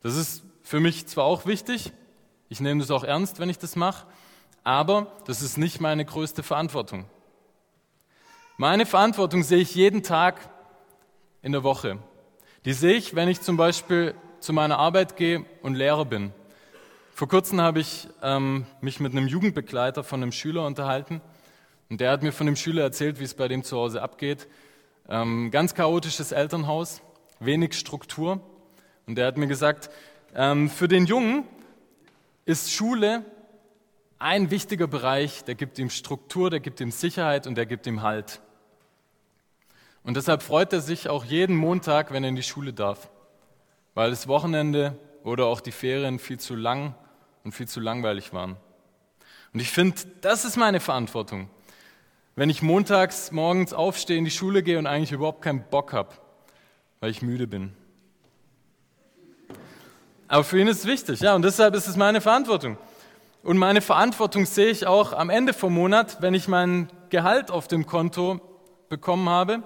[0.01, 1.93] Das ist für mich zwar auch wichtig,
[2.49, 4.05] ich nehme das auch ernst, wenn ich das mache,
[4.63, 7.05] aber das ist nicht meine größte Verantwortung.
[8.57, 10.49] Meine Verantwortung sehe ich jeden Tag
[11.43, 11.99] in der Woche.
[12.65, 16.31] Die sehe ich, wenn ich zum Beispiel zu meiner Arbeit gehe und Lehrer bin.
[17.13, 21.21] Vor kurzem habe ich ähm, mich mit einem Jugendbegleiter von einem Schüler unterhalten
[21.89, 24.47] und der hat mir von dem Schüler erzählt, wie es bei dem zu Hause abgeht.
[25.09, 27.01] Ähm, ganz chaotisches Elternhaus,
[27.39, 28.39] wenig Struktur
[29.05, 29.89] und der hat mir gesagt,
[30.33, 31.43] ähm, für den Jungen
[32.45, 33.25] ist Schule
[34.17, 38.01] ein wichtiger Bereich, der gibt ihm Struktur, der gibt ihm Sicherheit und der gibt ihm
[38.01, 38.41] Halt.
[40.03, 43.09] Und deshalb freut er sich auch jeden Montag, wenn er in die Schule darf,
[43.93, 46.93] weil das Wochenende oder auch die Ferien viel zu lang
[47.43, 48.57] und viel zu langweilig waren.
[49.53, 51.49] Und ich finde, das ist meine Verantwortung.
[52.35, 56.09] Wenn ich montags morgens aufstehe, in die Schule gehe und eigentlich überhaupt keinen Bock habe,
[56.99, 57.73] weil ich müde bin.
[60.27, 62.77] Aber für ihn ist es wichtig, ja, und deshalb ist es meine Verantwortung.
[63.43, 67.67] Und meine Verantwortung sehe ich auch am Ende vom Monat, wenn ich mein Gehalt auf
[67.67, 68.41] dem Konto
[68.89, 69.63] bekommen habe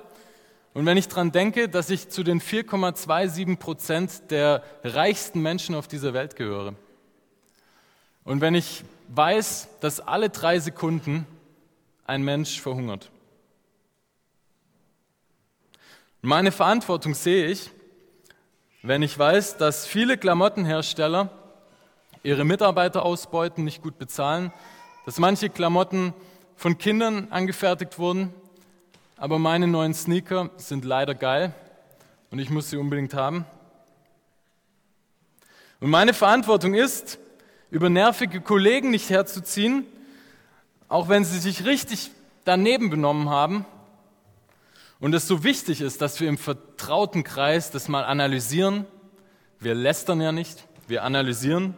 [0.77, 5.87] und wenn ich daran denke, dass ich zu den 4,27 Prozent der reichsten Menschen auf
[5.87, 6.75] dieser Welt gehöre.
[8.23, 11.25] Und wenn ich weiß, dass alle drei Sekunden
[12.05, 13.09] ein Mensch verhungert.
[16.21, 17.71] Meine Verantwortung sehe ich,
[18.83, 21.31] wenn ich weiß, dass viele Klamottenhersteller
[22.21, 24.53] ihre Mitarbeiter ausbeuten, nicht gut bezahlen,
[25.07, 26.13] dass manche Klamotten
[26.55, 28.31] von Kindern angefertigt wurden,
[29.17, 31.53] aber meine neuen Sneaker sind leider geil
[32.29, 33.45] und ich muss sie unbedingt haben.
[35.79, 37.19] Und meine Verantwortung ist,
[37.69, 39.85] über nervige Kollegen nicht herzuziehen,
[40.87, 42.11] auch wenn sie sich richtig
[42.45, 43.65] daneben benommen haben.
[44.99, 48.85] Und es so wichtig ist, dass wir im vertrauten Kreis das mal analysieren.
[49.59, 51.75] Wir lästern ja nicht, wir analysieren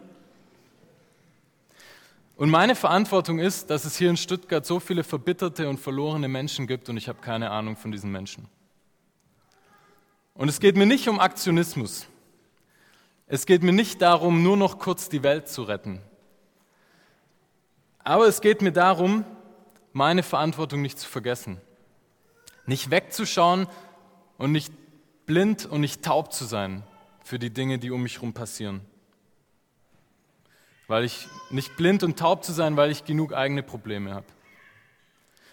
[2.40, 6.66] und meine Verantwortung ist, dass es hier in Stuttgart so viele verbitterte und verlorene Menschen
[6.66, 8.48] gibt und ich habe keine Ahnung von diesen Menschen.
[10.32, 12.06] Und es geht mir nicht um Aktionismus.
[13.26, 16.00] Es geht mir nicht darum, nur noch kurz die Welt zu retten.
[17.98, 19.26] Aber es geht mir darum,
[19.92, 21.60] meine Verantwortung nicht zu vergessen.
[22.64, 23.66] Nicht wegzuschauen
[24.38, 24.72] und nicht
[25.26, 26.84] blind und nicht taub zu sein
[27.22, 28.80] für die Dinge, die um mich herum passieren
[30.90, 34.26] weil ich nicht blind und taub zu sein, weil ich genug eigene Probleme habe.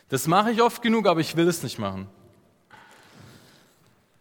[0.09, 2.07] Das mache ich oft genug, aber ich will es nicht machen.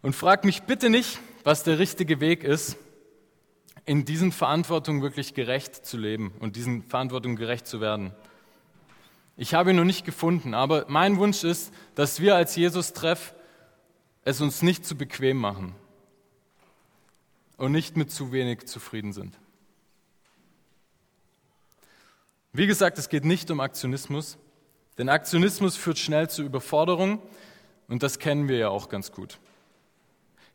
[0.03, 2.77] Und frag mich bitte nicht, was der richtige Weg ist,
[3.83, 8.13] in diesen Verantwortungen wirklich gerecht zu leben und diesen Verantwortungen gerecht zu werden.
[9.37, 13.33] Ich habe ihn noch nicht gefunden, aber mein Wunsch ist, dass wir als Jesus-Treff
[14.23, 15.73] es uns nicht zu bequem machen
[17.55, 19.35] und nicht mit zu wenig zufrieden sind.
[22.53, 24.37] Wie gesagt, es geht nicht um Aktionismus,
[24.97, 27.21] denn Aktionismus führt schnell zu Überforderung
[27.87, 29.39] und das kennen wir ja auch ganz gut.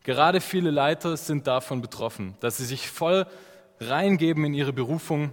[0.02, 3.26] Gerade viele Leiter sind davon betroffen, dass sie sich voll
[3.81, 5.33] reingeben in ihre Berufung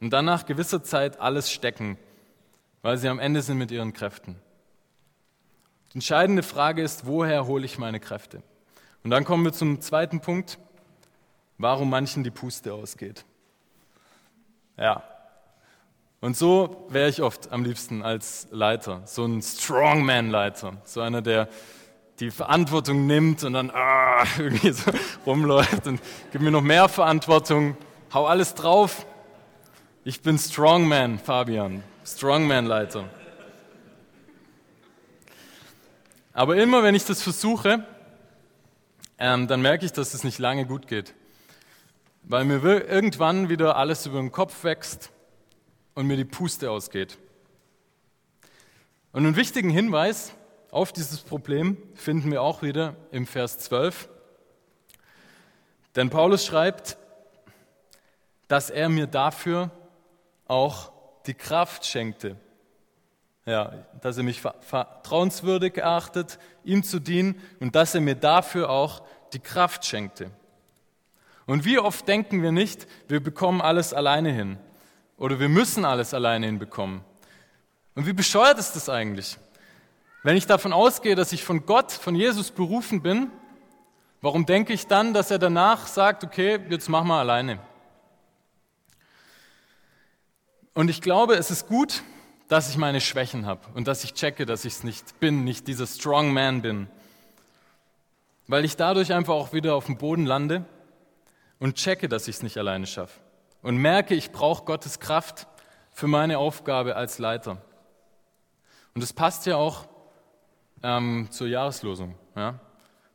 [0.00, 1.96] und dann nach gewisser Zeit alles stecken,
[2.82, 4.36] weil sie am Ende sind mit ihren Kräften.
[5.90, 8.42] Die entscheidende Frage ist, woher hole ich meine Kräfte?
[9.02, 10.58] Und dann kommen wir zum zweiten Punkt,
[11.56, 13.24] warum manchen die Puste ausgeht.
[14.76, 15.02] Ja,
[16.26, 21.48] und so wäre ich oft am liebsten als Leiter, so ein Strongman-Leiter, so einer, der
[22.18, 24.90] die Verantwortung nimmt und dann ah, irgendwie so
[25.24, 26.00] rumläuft und
[26.32, 27.76] gibt mir noch mehr Verantwortung,
[28.12, 29.06] hau alles drauf.
[30.02, 33.04] Ich bin Strongman, Fabian, Strongman-Leiter.
[36.32, 37.86] Aber immer wenn ich das versuche,
[39.20, 41.14] ähm, dann merke ich, dass es nicht lange gut geht,
[42.24, 45.12] weil mir irgendwann wieder alles über den Kopf wächst
[45.96, 47.18] und mir die Puste ausgeht.
[49.12, 50.32] Und einen wichtigen Hinweis
[50.70, 54.08] auf dieses Problem finden wir auch wieder im Vers 12.
[55.96, 56.98] Denn Paulus schreibt,
[58.46, 59.70] dass er mir dafür
[60.46, 60.92] auch
[61.26, 62.36] die Kraft schenkte.
[63.46, 69.02] Ja, dass er mich vertrauenswürdig erachtet, ihm zu dienen und dass er mir dafür auch
[69.32, 70.30] die Kraft schenkte.
[71.46, 74.58] Und wie oft denken wir nicht, wir bekommen alles alleine hin.
[75.16, 77.02] Oder wir müssen alles alleine hinbekommen.
[77.94, 79.38] Und wie bescheuert ist das eigentlich?
[80.22, 83.30] Wenn ich davon ausgehe, dass ich von Gott, von Jesus berufen bin,
[84.20, 87.58] warum denke ich dann, dass er danach sagt, okay, jetzt mach mal alleine?
[90.74, 92.02] Und ich glaube, es ist gut,
[92.48, 95.66] dass ich meine Schwächen habe und dass ich checke, dass ich es nicht bin, nicht
[95.66, 96.88] dieser Strong Man bin.
[98.46, 100.66] Weil ich dadurch einfach auch wieder auf dem Boden lande
[101.58, 103.18] und checke, dass ich es nicht alleine schaffe
[103.62, 105.46] und merke, ich brauche Gottes Kraft
[105.90, 107.62] für meine Aufgabe als Leiter.
[108.94, 109.88] Und das passt ja auch
[110.82, 112.14] ähm, zur Jahreslosung.
[112.34, 112.60] Ja?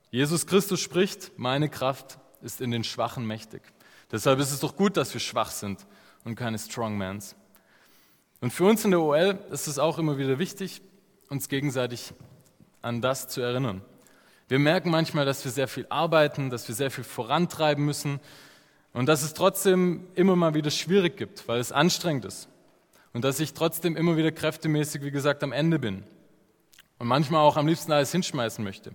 [0.09, 3.61] Jesus Christus spricht, meine Kraft ist in den Schwachen mächtig.
[4.11, 5.85] Deshalb ist es doch gut, dass wir schwach sind
[6.25, 7.35] und keine Strongmans.
[8.41, 10.81] Und für uns in der OL ist es auch immer wieder wichtig,
[11.29, 12.13] uns gegenseitig
[12.81, 13.81] an das zu erinnern.
[14.47, 18.19] Wir merken manchmal, dass wir sehr viel arbeiten, dass wir sehr viel vorantreiben müssen,
[18.93, 22.49] und dass es trotzdem immer mal wieder schwierig gibt, weil es anstrengend ist.
[23.13, 26.03] Und dass ich trotzdem immer wieder kräftemäßig, wie gesagt, am Ende bin.
[26.97, 28.93] Und manchmal auch am liebsten alles hinschmeißen möchte.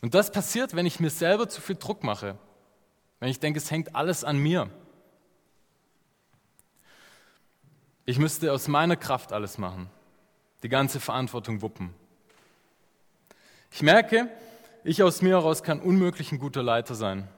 [0.00, 2.36] Und das passiert, wenn ich mir selber zu viel Druck mache.
[3.18, 4.70] wenn ich denke, es hängt alles an mir.
[8.06, 9.90] Ich müsste aus meiner Kraft alles machen,
[10.62, 11.94] die ganze Verantwortung wuppen.
[13.70, 14.28] Ich merke,
[14.82, 17.28] ich aus mir heraus kann unmöglich ein guter Leiter sein.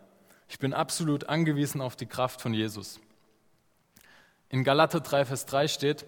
[0.52, 3.00] Ich bin absolut angewiesen auf die Kraft von Jesus.
[4.50, 6.04] In Galater 3, Vers 3 steht,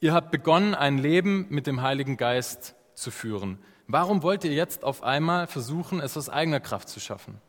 [0.00, 3.60] ihr habt begonnen, ein Leben mit dem Heiligen Geist zu führen.
[3.86, 7.40] Warum wollt ihr jetzt auf einmal versuchen, es aus eigener Kraft zu schaffen?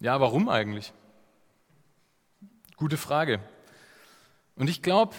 [0.00, 0.94] Ja, warum eigentlich?
[2.78, 3.38] Gute Frage.
[4.56, 5.14] Und ich glaube,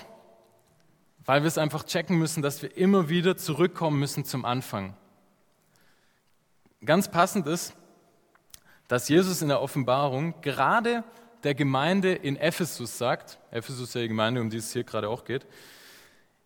[1.24, 4.98] weil wir es einfach checken müssen, dass wir immer wieder zurückkommen müssen zum Anfang.
[6.84, 7.76] Ganz passend ist,
[8.94, 11.04] dass Jesus in der Offenbarung gerade
[11.44, 15.10] der Gemeinde in Ephesus sagt, Ephesus ist ja die Gemeinde, um die es hier gerade
[15.10, 15.48] auch geht,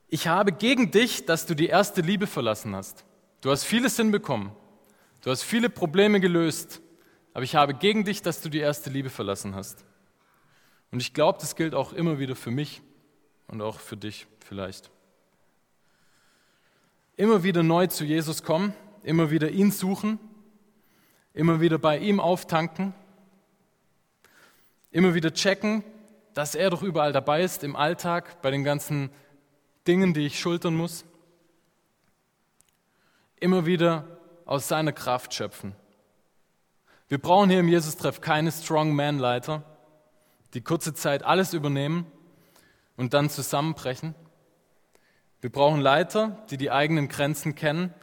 [0.07, 3.03] ich habe gegen dich, dass du die erste Liebe verlassen hast.
[3.41, 4.51] Du hast vieles hinbekommen,
[5.23, 6.79] du hast viele Probleme gelöst,
[7.33, 9.83] aber ich habe gegen dich, dass du die erste Liebe verlassen hast.
[10.89, 12.81] Und ich glaube, das gilt auch immer wieder für mich
[13.47, 14.89] und auch für dich vielleicht.
[17.17, 20.17] Immer wieder neu zu Jesus kommen, immer wieder ihn suchen,
[21.37, 22.95] immer wieder bei ihm auftanken,
[24.89, 25.83] immer wieder checken,
[26.33, 29.11] dass er doch überall dabei ist im Alltag, bei den ganzen
[29.87, 31.05] Dingen, die ich schultern muss.
[33.39, 34.07] Immer wieder
[34.45, 35.75] aus seiner Kraft schöpfen.
[37.07, 39.61] Wir brauchen hier im Jesus-Treff keine Strong-Man-Leiter,
[40.55, 42.07] die kurze Zeit alles übernehmen
[42.95, 44.15] und dann zusammenbrechen.
[45.41, 47.93] Wir brauchen Leiter, die die eigenen Grenzen kennen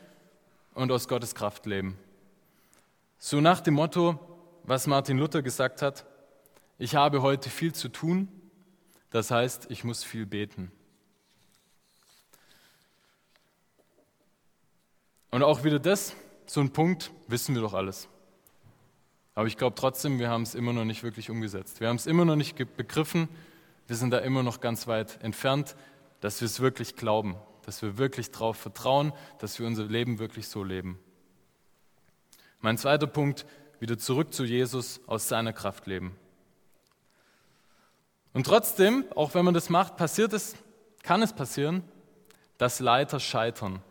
[0.75, 1.99] und aus Gottes Kraft leben.
[3.27, 4.21] So nach dem Motto,
[4.65, 6.05] was Martin Luther gesagt hat,
[6.77, 8.29] ich habe heute viel zu tun,
[9.09, 10.71] das heißt, ich muss viel beten.
[15.31, 18.11] Und auch wieder das, so ein Punkt, wissen wir doch alles.
[19.35, 21.81] Aber ich glaube trotzdem, wir haben es immer noch nicht wirklich umgesetzt.
[21.81, 23.31] Wir haben es immer noch nicht begriffen.
[23.87, 25.77] Wir sind da immer noch ganz weit entfernt,
[26.21, 30.47] dass wir es wirklich glauben, dass wir wirklich darauf vertrauen, dass wir unser Leben wirklich
[30.47, 30.99] so leben.
[32.64, 33.44] Mein zweiter Punkt,
[33.79, 36.16] wieder zurück zu Jesus, aus seiner Kraft leben.
[38.33, 40.55] Und trotzdem, auch wenn man das macht, passiert es,
[41.03, 41.85] kann es passieren,
[42.57, 43.83] dass Leiter scheitern.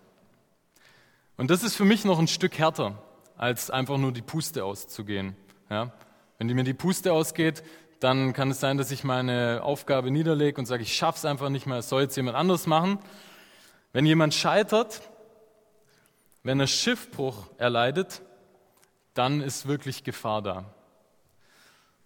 [1.38, 2.97] Und das ist für mich noch ein Stück härter,
[3.38, 5.36] als einfach nur die Puste auszugehen.
[5.69, 5.93] Ja?
[6.39, 7.62] Wenn mir die Puste ausgeht,
[7.99, 11.49] dann kann es sein, dass ich meine Aufgabe niederlege und sage, ich schaffe es einfach
[11.49, 12.97] nicht mehr, es soll jetzt jemand anderes machen.
[13.91, 15.03] Wenn jemand scheitert,
[16.41, 18.23] wenn er Schiffbruch erleidet,
[19.13, 20.65] dann ist wirklich Gefahr da.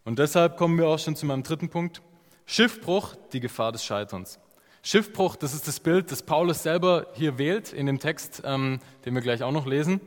[0.03, 2.01] Und deshalb kommen wir auch schon zu meinem dritten Punkt.
[2.45, 4.39] Schiffbruch, die Gefahr des Scheiterns.
[4.81, 9.15] Schiffbruch, das ist das Bild, das Paulus selber hier wählt in dem Text, ähm, den
[9.15, 9.99] wir gleich auch noch lesen.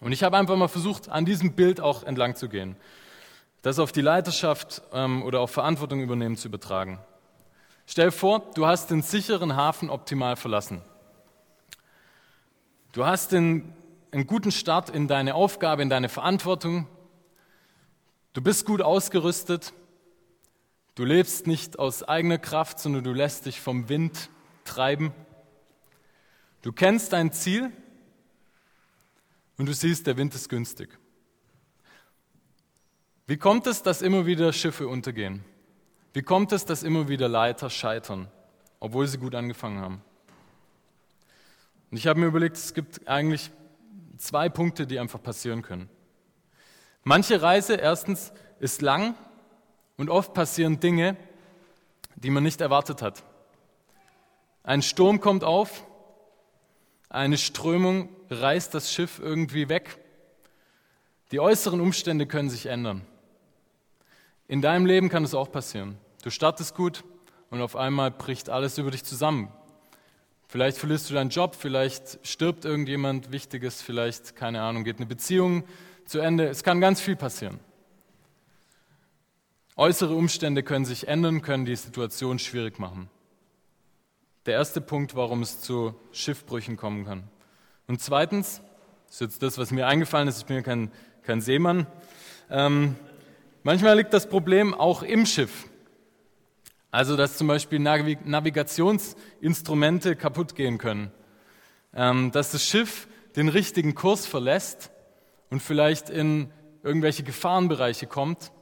[0.00, 2.76] Und ich habe einfach mal versucht, an diesem Bild auch entlang zu gehen,
[3.60, 6.98] das auf die Leiterschaft ähm, oder auf Verantwortung übernehmen zu übertragen.
[7.86, 10.80] Stell vor, du hast den sicheren Hafen optimal verlassen.
[12.92, 13.72] Du hast den,
[14.12, 16.86] einen guten Start in deine Aufgabe, in deine Verantwortung.
[18.32, 19.72] Du bist gut ausgerüstet.
[20.94, 24.30] Du lebst nicht aus eigener Kraft, sondern du lässt dich vom Wind
[24.64, 25.12] treiben.
[26.62, 27.72] Du kennst dein Ziel
[29.56, 30.98] und du siehst, der Wind ist günstig.
[33.26, 35.44] Wie kommt es, dass immer wieder Schiffe untergehen?
[36.12, 38.28] Wie kommt es, dass immer wieder Leiter scheitern,
[38.80, 40.02] obwohl sie gut angefangen haben?
[41.90, 43.50] Und ich habe mir überlegt, es gibt eigentlich
[44.20, 45.88] zwei Punkte, die einfach passieren können.
[47.02, 49.14] Manche Reise erstens ist lang
[49.96, 51.16] und oft passieren Dinge,
[52.16, 53.24] die man nicht erwartet hat.
[54.62, 55.86] Ein Sturm kommt auf,
[57.08, 59.98] eine Strömung reißt das Schiff irgendwie weg.
[61.32, 63.06] Die äußeren Umstände können sich ändern.
[64.46, 65.96] In deinem Leben kann es auch passieren.
[66.22, 67.04] Du startest gut
[67.50, 69.50] und auf einmal bricht alles über dich zusammen.
[70.50, 75.62] Vielleicht verlierst du deinen Job, vielleicht stirbt irgendjemand Wichtiges, vielleicht, keine Ahnung, geht eine Beziehung
[76.06, 76.48] zu Ende.
[76.48, 77.60] Es kann ganz viel passieren.
[79.76, 83.08] Äußere Umstände können sich ändern, können die Situation schwierig machen.
[84.44, 87.22] Der erste Punkt, warum es zu Schiffbrüchen kommen kann.
[87.86, 88.60] Und zweitens,
[89.06, 90.90] das ist jetzt das, was mir eingefallen ist, ich bin ja kein,
[91.22, 91.86] kein Seemann,
[92.50, 92.96] ähm,
[93.62, 95.69] manchmal liegt das Problem auch im Schiff.
[96.90, 101.12] Also, dass zum Beispiel Navigationsinstrumente kaputt gehen können.
[101.94, 104.90] Ähm, dass das Schiff den richtigen Kurs verlässt
[105.50, 106.50] und vielleicht in
[106.82, 108.52] irgendwelche Gefahrenbereiche kommt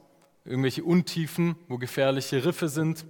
[0.49, 3.05] irgendwelche Untiefen, wo gefährliche Riffe sind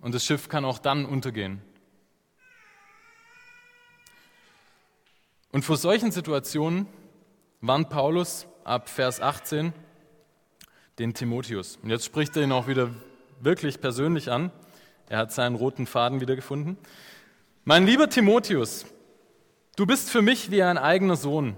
[0.00, 1.62] und das Schiff kann auch dann untergehen.
[5.52, 6.86] Und vor solchen Situationen
[7.60, 9.72] warnt Paulus ab Vers 18
[10.98, 11.76] den Timotheus.
[11.76, 12.90] Und jetzt spricht er ihn auch wieder
[13.44, 14.50] wirklich persönlich an.
[15.08, 16.78] Er hat seinen roten Faden wiedergefunden.
[17.64, 18.86] Mein lieber Timotheus,
[19.76, 21.56] du bist für mich wie ein eigener Sohn.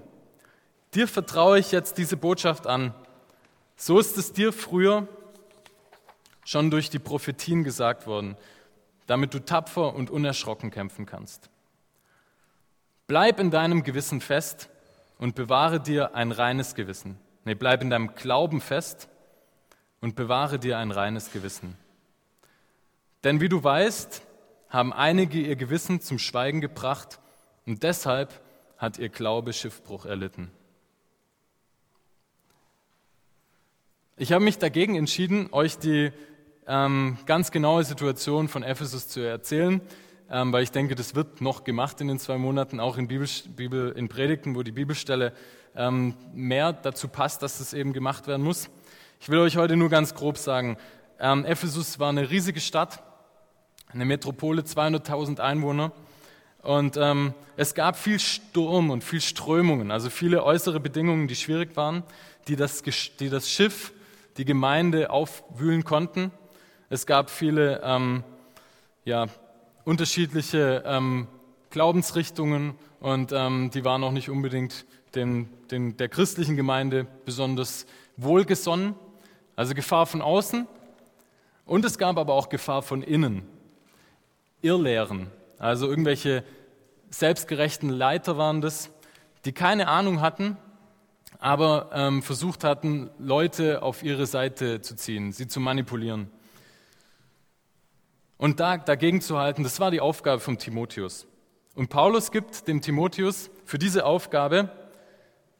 [0.94, 2.94] Dir vertraue ich jetzt diese Botschaft an.
[3.76, 5.08] So ist es dir früher
[6.44, 8.36] schon durch die Prophetien gesagt worden,
[9.06, 11.50] damit du tapfer und unerschrocken kämpfen kannst.
[13.06, 14.70] Bleib in deinem Gewissen fest
[15.18, 17.18] und bewahre dir ein reines Gewissen.
[17.44, 19.08] Nee, bleib in deinem Glauben fest
[20.04, 21.78] und bewahre dir ein reines Gewissen.
[23.24, 24.20] Denn wie du weißt,
[24.68, 27.20] haben einige ihr Gewissen zum Schweigen gebracht
[27.64, 28.42] und deshalb
[28.76, 30.50] hat ihr Glaube Schiffbruch erlitten.
[34.18, 36.12] Ich habe mich dagegen entschieden, euch die
[36.66, 39.80] ähm, ganz genaue Situation von Ephesus zu erzählen,
[40.30, 43.26] ähm, weil ich denke, das wird noch gemacht in den zwei Monaten, auch in, Bibel,
[43.56, 45.32] Bibel, in Predigten, wo die Bibelstelle
[45.74, 48.68] ähm, mehr dazu passt, dass das eben gemacht werden muss.
[49.24, 50.76] Ich will euch heute nur ganz grob sagen,
[51.18, 53.02] ähm, Ephesus war eine riesige Stadt,
[53.88, 55.92] eine Metropole, 200.000 Einwohner.
[56.60, 61.74] Und ähm, es gab viel Sturm und viel Strömungen, also viele äußere Bedingungen, die schwierig
[61.74, 62.02] waren,
[62.48, 63.94] die das, die das Schiff,
[64.36, 66.30] die Gemeinde aufwühlen konnten.
[66.90, 68.24] Es gab viele ähm,
[69.06, 69.28] ja,
[69.84, 71.28] unterschiedliche ähm,
[71.70, 77.86] Glaubensrichtungen und ähm, die waren auch nicht unbedingt den, den, der christlichen Gemeinde besonders
[78.18, 78.96] wohlgesonnen.
[79.56, 80.66] Also Gefahr von außen
[81.66, 83.46] und es gab aber auch Gefahr von innen.
[84.62, 86.42] Irrlehren, also irgendwelche
[87.10, 88.90] selbstgerechten Leiter waren das,
[89.44, 90.56] die keine Ahnung hatten,
[91.38, 96.30] aber ähm, versucht hatten, Leute auf ihre Seite zu ziehen, sie zu manipulieren.
[98.38, 101.26] Und da, dagegen zu halten, das war die Aufgabe von Timotheus.
[101.74, 104.70] Und Paulus gibt dem Timotheus für diese Aufgabe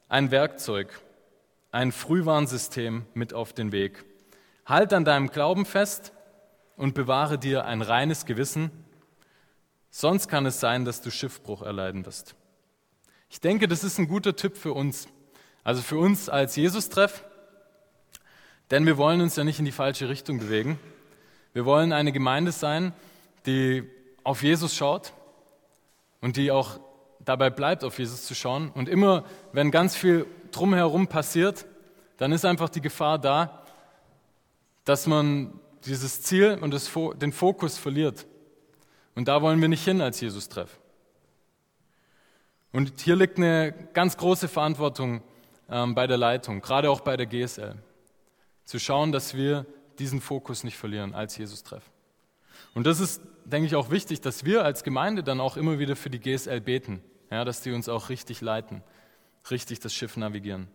[0.08, 1.00] ein Werkzeug,
[1.74, 4.04] ein Frühwarnsystem mit auf den Weg.
[4.64, 6.12] Halt an deinem Glauben fest
[6.76, 8.70] und bewahre dir ein reines Gewissen,
[9.90, 12.36] sonst kann es sein, dass du Schiffbruch erleiden wirst.
[13.28, 15.08] Ich denke, das ist ein guter Tipp für uns,
[15.64, 17.24] also für uns als Jesus-Treff,
[18.70, 20.78] denn wir wollen uns ja nicht in die falsche Richtung bewegen.
[21.54, 22.92] Wir wollen eine Gemeinde sein,
[23.46, 23.82] die
[24.22, 25.12] auf Jesus schaut
[26.20, 26.78] und die auch
[27.24, 28.70] dabei bleibt, auf Jesus zu schauen.
[28.70, 31.66] Und immer, wenn ganz viel drumherum passiert,
[32.16, 33.62] dann ist einfach die Gefahr da,
[34.84, 38.26] dass man dieses Ziel und das, den Fokus verliert.
[39.14, 40.78] Und da wollen wir nicht hin als Jesus-Treff.
[42.72, 45.22] Und hier liegt eine ganz große Verantwortung
[45.70, 47.76] ähm, bei der Leitung, gerade auch bei der GSL,
[48.64, 49.66] zu schauen, dass wir
[49.98, 51.84] diesen Fokus nicht verlieren als Jesus-Treff.
[52.74, 55.94] Und das ist, denke ich, auch wichtig, dass wir als Gemeinde dann auch immer wieder
[55.94, 57.00] für die GSL beten,
[57.30, 58.82] ja, dass die uns auch richtig leiten,
[59.50, 60.68] richtig das Schiff navigieren.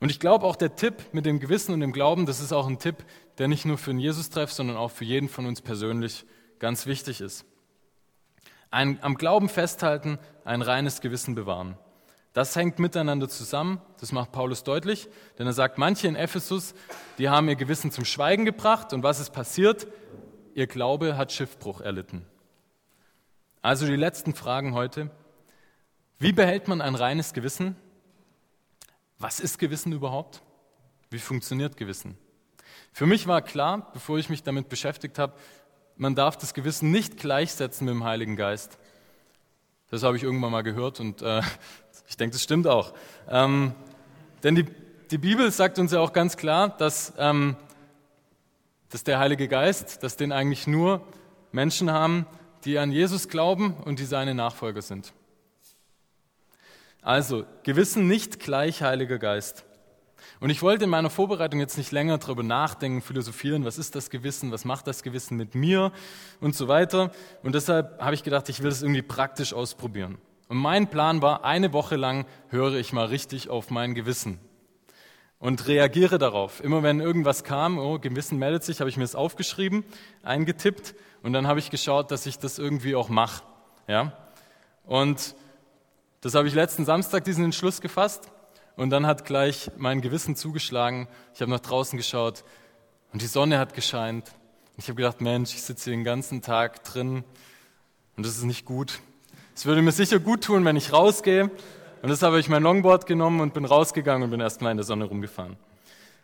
[0.00, 2.68] Und ich glaube auch der Tipp mit dem Gewissen und dem Glauben, das ist auch
[2.68, 3.04] ein Tipp,
[3.38, 6.24] der nicht nur für den Jesus-Treff, sondern auch für jeden von uns persönlich
[6.58, 7.44] ganz wichtig ist.
[8.70, 11.76] Ein, am Glauben festhalten, ein reines Gewissen bewahren.
[12.32, 15.08] Das hängt miteinander zusammen, das macht Paulus deutlich,
[15.38, 16.74] denn er sagt, manche in Ephesus,
[17.16, 19.88] die haben ihr Gewissen zum Schweigen gebracht und was ist passiert?
[20.54, 22.24] Ihr Glaube hat Schiffbruch erlitten.
[23.62, 25.10] Also die letzten Fragen heute.
[26.18, 27.76] Wie behält man ein reines Gewissen?
[29.18, 30.42] Was ist Gewissen überhaupt?
[31.10, 32.18] Wie funktioniert Gewissen?
[32.92, 35.34] Für mich war klar, bevor ich mich damit beschäftigt habe,
[35.96, 38.78] man darf das Gewissen nicht gleichsetzen mit dem Heiligen Geist.
[39.90, 41.40] Das habe ich irgendwann mal gehört und äh,
[42.08, 42.94] ich denke, das stimmt auch.
[43.28, 43.72] Ähm,
[44.42, 44.66] denn die,
[45.10, 47.56] die, Bibel sagt uns ja auch ganz klar, dass, ähm,
[48.90, 51.06] dass der Heilige Geist, dass den eigentlich nur
[51.52, 52.26] Menschen haben,
[52.64, 55.12] die an Jesus glauben und die seine Nachfolger sind.
[57.02, 59.64] Also, Gewissen nicht gleich Heiliger Geist.
[60.40, 64.10] Und ich wollte in meiner Vorbereitung jetzt nicht länger darüber nachdenken, philosophieren, was ist das
[64.10, 65.92] Gewissen, was macht das Gewissen mit mir
[66.40, 67.10] und so weiter.
[67.42, 70.18] Und deshalb habe ich gedacht, ich will das irgendwie praktisch ausprobieren.
[70.48, 74.38] Und mein Plan war, eine Woche lang höre ich mal richtig auf mein Gewissen
[75.38, 76.62] und reagiere darauf.
[76.62, 79.84] Immer wenn irgendwas kam, oh, Gewissen meldet sich, habe ich mir das aufgeschrieben,
[80.22, 83.42] eingetippt und dann habe ich geschaut, dass ich das irgendwie auch mache.
[83.86, 84.12] Ja?
[84.84, 85.34] Und
[86.20, 88.30] das habe ich letzten Samstag diesen Entschluss gefasst
[88.76, 91.08] und dann hat gleich mein Gewissen zugeschlagen.
[91.34, 92.44] Ich habe nach draußen geschaut
[93.12, 94.28] und die Sonne hat gescheint.
[94.76, 97.24] Und ich habe gedacht, Mensch, ich sitze hier den ganzen Tag drin
[98.16, 99.00] und das ist nicht gut.
[99.54, 101.50] Es würde mir sicher gut tun, wenn ich rausgehe.
[102.02, 104.84] Und deshalb habe ich mein Longboard genommen und bin rausgegangen und bin erstmal in der
[104.84, 105.56] Sonne rumgefahren.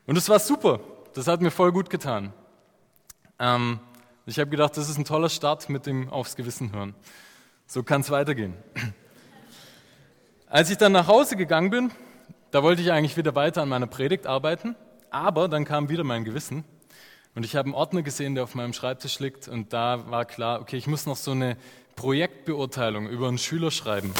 [0.06, 0.80] Und es war super.
[1.14, 2.32] Das hat mir voll gut getan.
[3.38, 3.80] Ähm,
[4.26, 6.94] ich habe gedacht, das ist ein toller Start mit dem Aufs Gewissen hören.
[7.66, 8.54] So kann es weitergehen.
[10.54, 11.90] Als ich dann nach Hause gegangen bin,
[12.52, 14.76] da wollte ich eigentlich wieder weiter an meiner Predigt arbeiten,
[15.10, 16.62] aber dann kam wieder mein Gewissen
[17.34, 20.60] und ich habe einen Ordner gesehen, der auf meinem Schreibtisch liegt und da war klar,
[20.60, 21.56] okay, ich muss noch so eine
[21.96, 24.14] Projektbeurteilung über einen Schüler schreiben.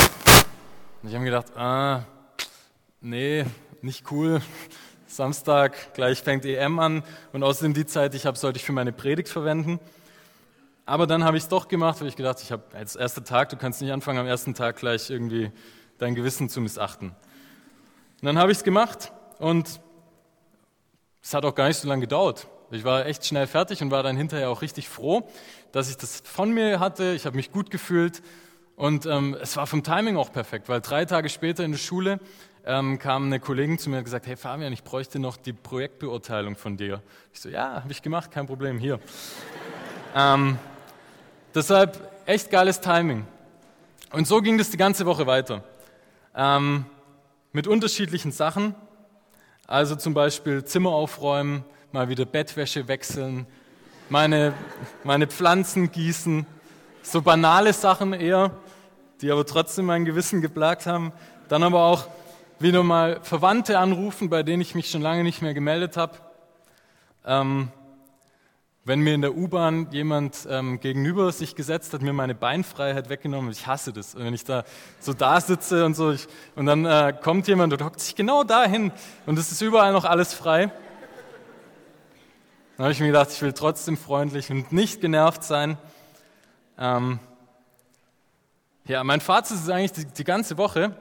[1.05, 2.03] Und ich habe gedacht, ah,
[3.01, 3.45] nee,
[3.81, 4.43] nicht cool.
[5.07, 8.73] Samstag, gleich fängt EM an und außerdem die Zeit, die ich habe, sollte ich für
[8.73, 9.79] meine Predigt verwenden.
[10.85, 13.51] Aber dann habe ich es doch gemacht, weil ich gedacht, ich habe als erster Tag,
[13.51, 15.53] du kannst nicht anfangen, am ersten Tag gleich irgendwie
[15.99, 17.09] dein Gewissen zu missachten.
[17.09, 19.81] Und dann habe ich es gemacht und
[21.23, 22.47] es hat auch gar nicht so lange gedauert.
[22.71, 25.29] Ich war echt schnell fertig und war dann hinterher auch richtig froh,
[25.73, 27.13] dass ich das von mir hatte.
[27.15, 28.23] Ich habe mich gut gefühlt
[28.77, 32.19] und ähm, es war vom Timing auch perfekt, weil drei Tage später in der Schule
[32.67, 36.57] ähm, kam eine Kollegin zu mir und gesagt, hey Fabian, ich bräuchte noch die Projektbeurteilung
[36.57, 37.03] von dir.
[37.33, 38.99] Ich so, ja, habe ich gemacht, kein Problem, hier.
[40.17, 40.59] ähm,
[41.55, 43.27] deshalb echt geiles Timing.
[44.13, 45.63] Und so ging das die ganze Woche weiter.
[46.37, 46.87] Ähm,
[47.53, 48.75] mit unterschiedlichen Sachen.
[49.67, 53.47] Also zum Beispiel Zimmer aufräumen, mal wieder Bettwäsche wechseln,
[54.09, 54.53] meine,
[55.05, 56.47] meine Pflanzen gießen.
[57.03, 58.51] So banale Sachen eher,
[59.21, 61.13] die aber trotzdem mein Gewissen geplagt haben.
[61.49, 62.09] Dann aber auch
[62.59, 66.19] wieder mal Verwandte anrufen, bei denen ich mich schon lange nicht mehr gemeldet habe.
[67.25, 67.69] Ähm,
[68.85, 73.51] wenn mir in der U-Bahn jemand ähm, gegenüber sich gesetzt hat, mir meine Beinfreiheit weggenommen,
[73.51, 74.15] ich hasse das.
[74.15, 74.65] Und wenn ich da
[75.01, 78.45] so da sitze und so, ich, und dann äh, kommt jemand und hockt sich genau
[78.45, 78.93] dahin
[79.25, 80.71] und es ist überall noch alles frei.
[82.77, 85.79] Dann habe ich mir gedacht, ich will trotzdem freundlich und nicht genervt sein.
[86.77, 87.21] Ähm,
[88.87, 90.95] ja, mein Fazit ist eigentlich die, die ganze Woche,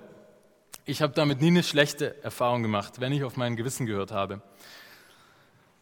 [0.86, 4.42] ich habe damit nie eine schlechte Erfahrung gemacht, wenn ich auf mein Gewissen gehört habe.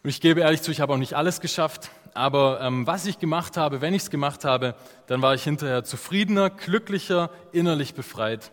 [0.02, 3.18] Und ich gebe ehrlich zu, ich habe auch nicht alles geschafft, aber ähm, was ich
[3.18, 4.74] gemacht habe, wenn ich es gemacht habe,
[5.06, 8.52] dann war ich hinterher zufriedener, glücklicher, innerlich befreit.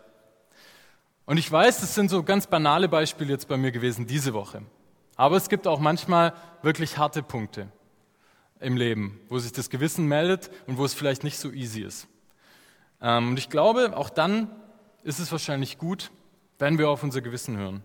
[1.26, 4.62] Und ich weiß, das sind so ganz banale Beispiele jetzt bei mir gewesen diese Woche.
[5.16, 7.68] Aber es gibt auch manchmal wirklich harte Punkte
[8.60, 12.08] im Leben, wo sich das Gewissen meldet und wo es vielleicht nicht so easy ist.
[13.02, 14.50] Ähm, und ich glaube, auch dann
[15.04, 16.12] ist es wahrscheinlich gut,
[16.60, 17.84] wenn wir auf unser Gewissen hören.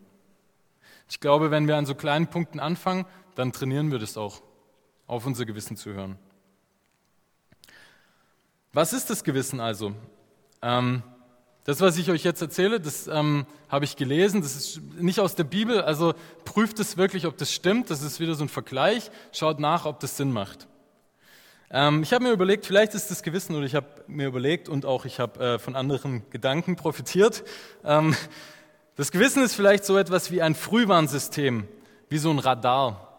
[1.09, 3.05] Ich glaube, wenn wir an so kleinen Punkten anfangen,
[3.35, 4.43] dann trainieren wir das auch,
[5.07, 6.19] auf unser Gewissen zu hören.
[8.73, 9.95] Was ist das Gewissen also?
[10.63, 11.03] Ähm,
[11.65, 15.35] das, was ich euch jetzt erzähle, das ähm, habe ich gelesen, das ist nicht aus
[15.35, 16.15] der Bibel, also
[16.45, 20.01] prüft es wirklich, ob das stimmt, das ist wieder so ein Vergleich, schaut nach, ob
[20.01, 20.67] das Sinn macht.
[21.71, 24.85] Ähm, ich habe mir überlegt, vielleicht ist das Gewissen, oder ich habe mir überlegt und
[24.85, 27.45] auch ich habe äh, von anderen Gedanken profitiert,
[27.85, 28.15] ähm,
[28.97, 31.67] das Gewissen ist vielleicht so etwas wie ein Frühwarnsystem,
[32.11, 33.14] wie so ein Radar.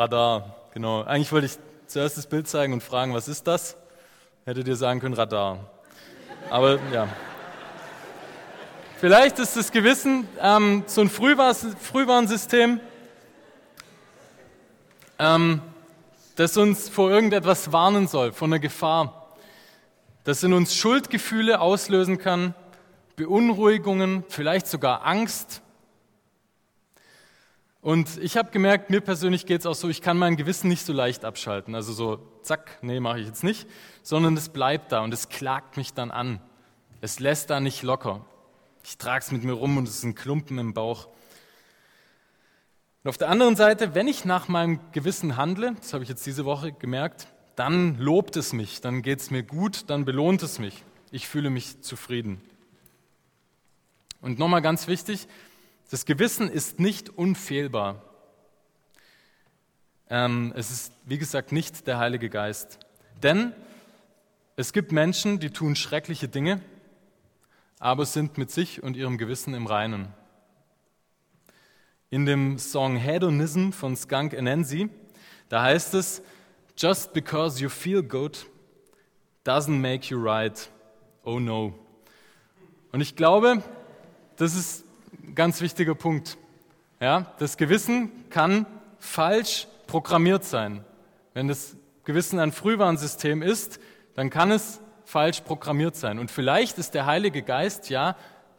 [0.00, 1.02] Radar, genau.
[1.02, 3.76] Eigentlich wollte ich zuerst das Bild zeigen und fragen, was ist das?
[4.46, 5.58] Hättet ihr sagen können, Radar.
[6.48, 7.06] Aber ja.
[8.96, 12.80] Vielleicht ist das Gewissen ähm, so ein Frühwarnsystem,
[15.18, 15.60] ähm,
[16.34, 19.36] das uns vor irgendetwas warnen soll, vor einer Gefahr,
[20.24, 22.54] das in uns Schuldgefühle auslösen kann
[23.16, 25.60] Beunruhigungen, vielleicht sogar Angst.
[27.82, 30.84] Und ich habe gemerkt, mir persönlich geht es auch so, ich kann mein Gewissen nicht
[30.84, 31.74] so leicht abschalten.
[31.74, 33.66] Also so, zack, nee, mache ich jetzt nicht,
[34.02, 36.40] sondern es bleibt da und es klagt mich dann an.
[37.00, 38.26] Es lässt da nicht locker.
[38.84, 41.08] Ich trage es mit mir rum und es ist ein Klumpen im Bauch.
[43.02, 46.26] Und auf der anderen Seite, wenn ich nach meinem Gewissen handle, das habe ich jetzt
[46.26, 50.58] diese Woche gemerkt, dann lobt es mich, dann geht es mir gut, dann belohnt es
[50.58, 50.84] mich.
[51.10, 52.42] Ich fühle mich zufrieden.
[54.20, 55.28] Und nochmal ganz wichtig,
[55.90, 58.02] das Gewissen ist nicht unfehlbar.
[60.08, 62.78] Ähm, es ist, wie gesagt, nicht der Heilige Geist.
[63.22, 63.52] Denn
[64.56, 66.60] es gibt Menschen, die tun schreckliche Dinge,
[67.78, 70.08] aber sind mit sich und ihrem Gewissen im Reinen.
[72.08, 74.90] In dem Song Hedonism von Skunk Anansi,
[75.48, 76.22] da heißt es,
[76.76, 78.46] Just because you feel good
[79.44, 80.70] doesn't make you right.
[81.24, 81.74] Oh no.
[82.90, 83.62] Und ich glaube,
[84.36, 84.84] das ist
[85.34, 86.38] ganz wichtiger Punkt.
[87.00, 88.66] Ja, das Gewissen kann
[88.98, 90.84] falsch programmiert sein.
[91.34, 93.80] Wenn das Gewissen ein Frühwarnsystem ist,
[94.14, 96.18] dann kann es falsch programmiert sein.
[96.18, 98.16] Und vielleicht ist der Heilige Geist ja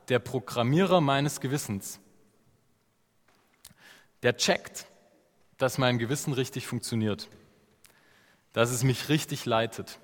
[0.10, 2.00] der Programmierer meines Gewissens.
[4.24, 4.88] Der checkt,
[5.58, 7.30] dass mein Gewissen richtig funktioniert,
[8.54, 10.00] dass es mich richtig leitet.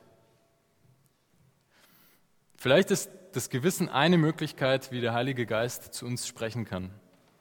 [2.57, 6.89] Vielleicht ist das Gewissen eine Möglichkeit, wie der Heilige Geist zu uns sprechen kann,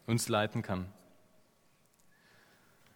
[0.06, 0.92] uns leiten kann.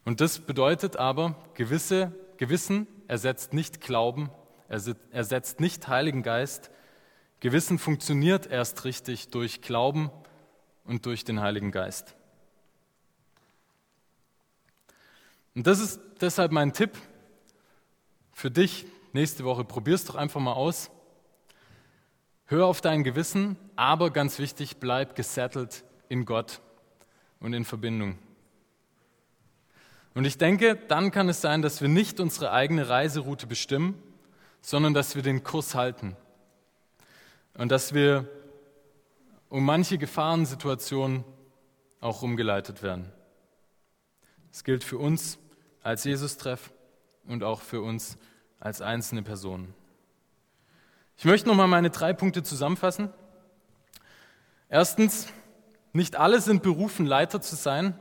[0.04, 4.28] Und das bedeutet aber, gewisse, Gewissen ersetzt nicht Glauben,
[4.68, 6.70] ersetzt nicht Heiligen Geist.
[7.40, 10.10] Gewissen funktioniert erst richtig durch Glauben
[10.84, 12.14] und durch den Heiligen Geist.
[15.54, 16.98] Und das ist deshalb mein Tipp
[18.34, 18.84] für dich
[19.14, 19.64] nächste Woche.
[19.64, 20.90] Probier es doch einfach mal aus.
[22.50, 26.60] Hör auf dein Gewissen, aber ganz wichtig, bleib gesettelt in Gott
[27.38, 28.18] und in Verbindung.
[30.14, 34.02] Und ich denke, dann kann es sein, dass wir nicht unsere eigene Reiseroute bestimmen,
[34.62, 36.16] sondern dass wir den Kurs halten.
[37.54, 38.28] Und dass wir
[39.48, 41.22] um manche Gefahrensituationen
[42.00, 43.12] auch umgeleitet werden.
[44.50, 45.38] Das gilt für uns
[45.84, 46.72] als Jesus-Treff
[47.28, 48.18] und auch für uns
[48.58, 49.72] als einzelne Personen.
[51.20, 53.12] Ich möchte nochmal meine drei Punkte zusammenfassen.
[54.70, 55.30] Erstens,
[55.92, 57.94] nicht alle sind berufen, Leiter zu sein,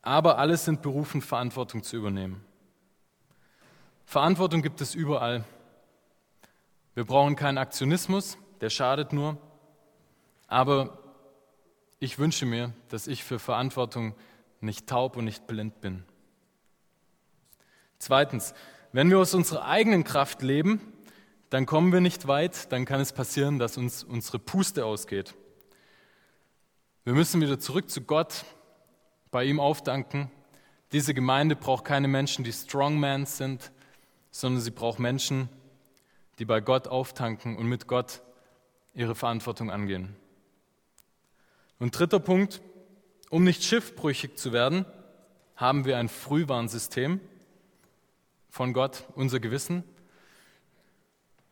[0.00, 2.42] aber alle sind berufen, Verantwortung zu übernehmen.
[4.06, 5.44] Verantwortung gibt es überall.
[6.94, 9.36] Wir brauchen keinen Aktionismus, der schadet nur.
[10.46, 10.96] Aber
[11.98, 14.14] ich wünsche mir, dass ich für Verantwortung
[14.62, 16.04] nicht taub und nicht blind bin.
[17.98, 18.54] Zweitens,
[18.92, 20.80] wenn wir aus unserer eigenen Kraft leben,
[21.50, 25.34] dann kommen wir nicht weit, dann kann es passieren, dass uns unsere Puste ausgeht.
[27.04, 28.44] Wir müssen wieder zurück zu Gott,
[29.30, 30.30] bei ihm aufdanken.
[30.92, 33.72] Diese Gemeinde braucht keine Menschen, die Strongmans sind,
[34.30, 35.48] sondern sie braucht Menschen,
[36.38, 38.22] die bei Gott auftanken und mit Gott
[38.94, 40.16] ihre Verantwortung angehen.
[41.78, 42.60] Und dritter Punkt,
[43.28, 44.84] um nicht schiffbrüchig zu werden,
[45.56, 47.20] haben wir ein Frühwarnsystem
[48.50, 49.84] von Gott, unser Gewissen.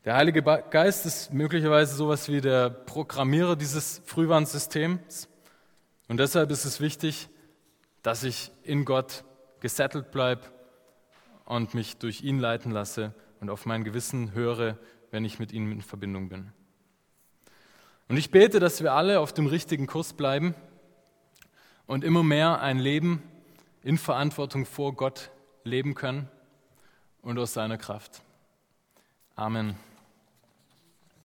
[0.09, 5.29] Der Heilige Geist ist möglicherweise sowas wie der Programmierer dieses Frühwarnsystems.
[6.09, 7.29] Und deshalb ist es wichtig,
[8.03, 9.25] dass ich in Gott
[9.61, 10.45] gesettelt bleibe
[11.45, 14.79] und mich durch ihn leiten lasse und auf mein Gewissen höre,
[15.11, 16.55] wenn ich mit ihm in Verbindung bin.
[18.09, 20.55] Und ich bete, dass wir alle auf dem richtigen Kurs bleiben
[21.87, 23.23] und immer mehr ein Leben
[23.83, 25.31] in Verantwortung vor Gott
[25.65, 26.29] leben können
[27.21, 28.23] und aus seiner Kraft.
[29.37, 29.77] Amen.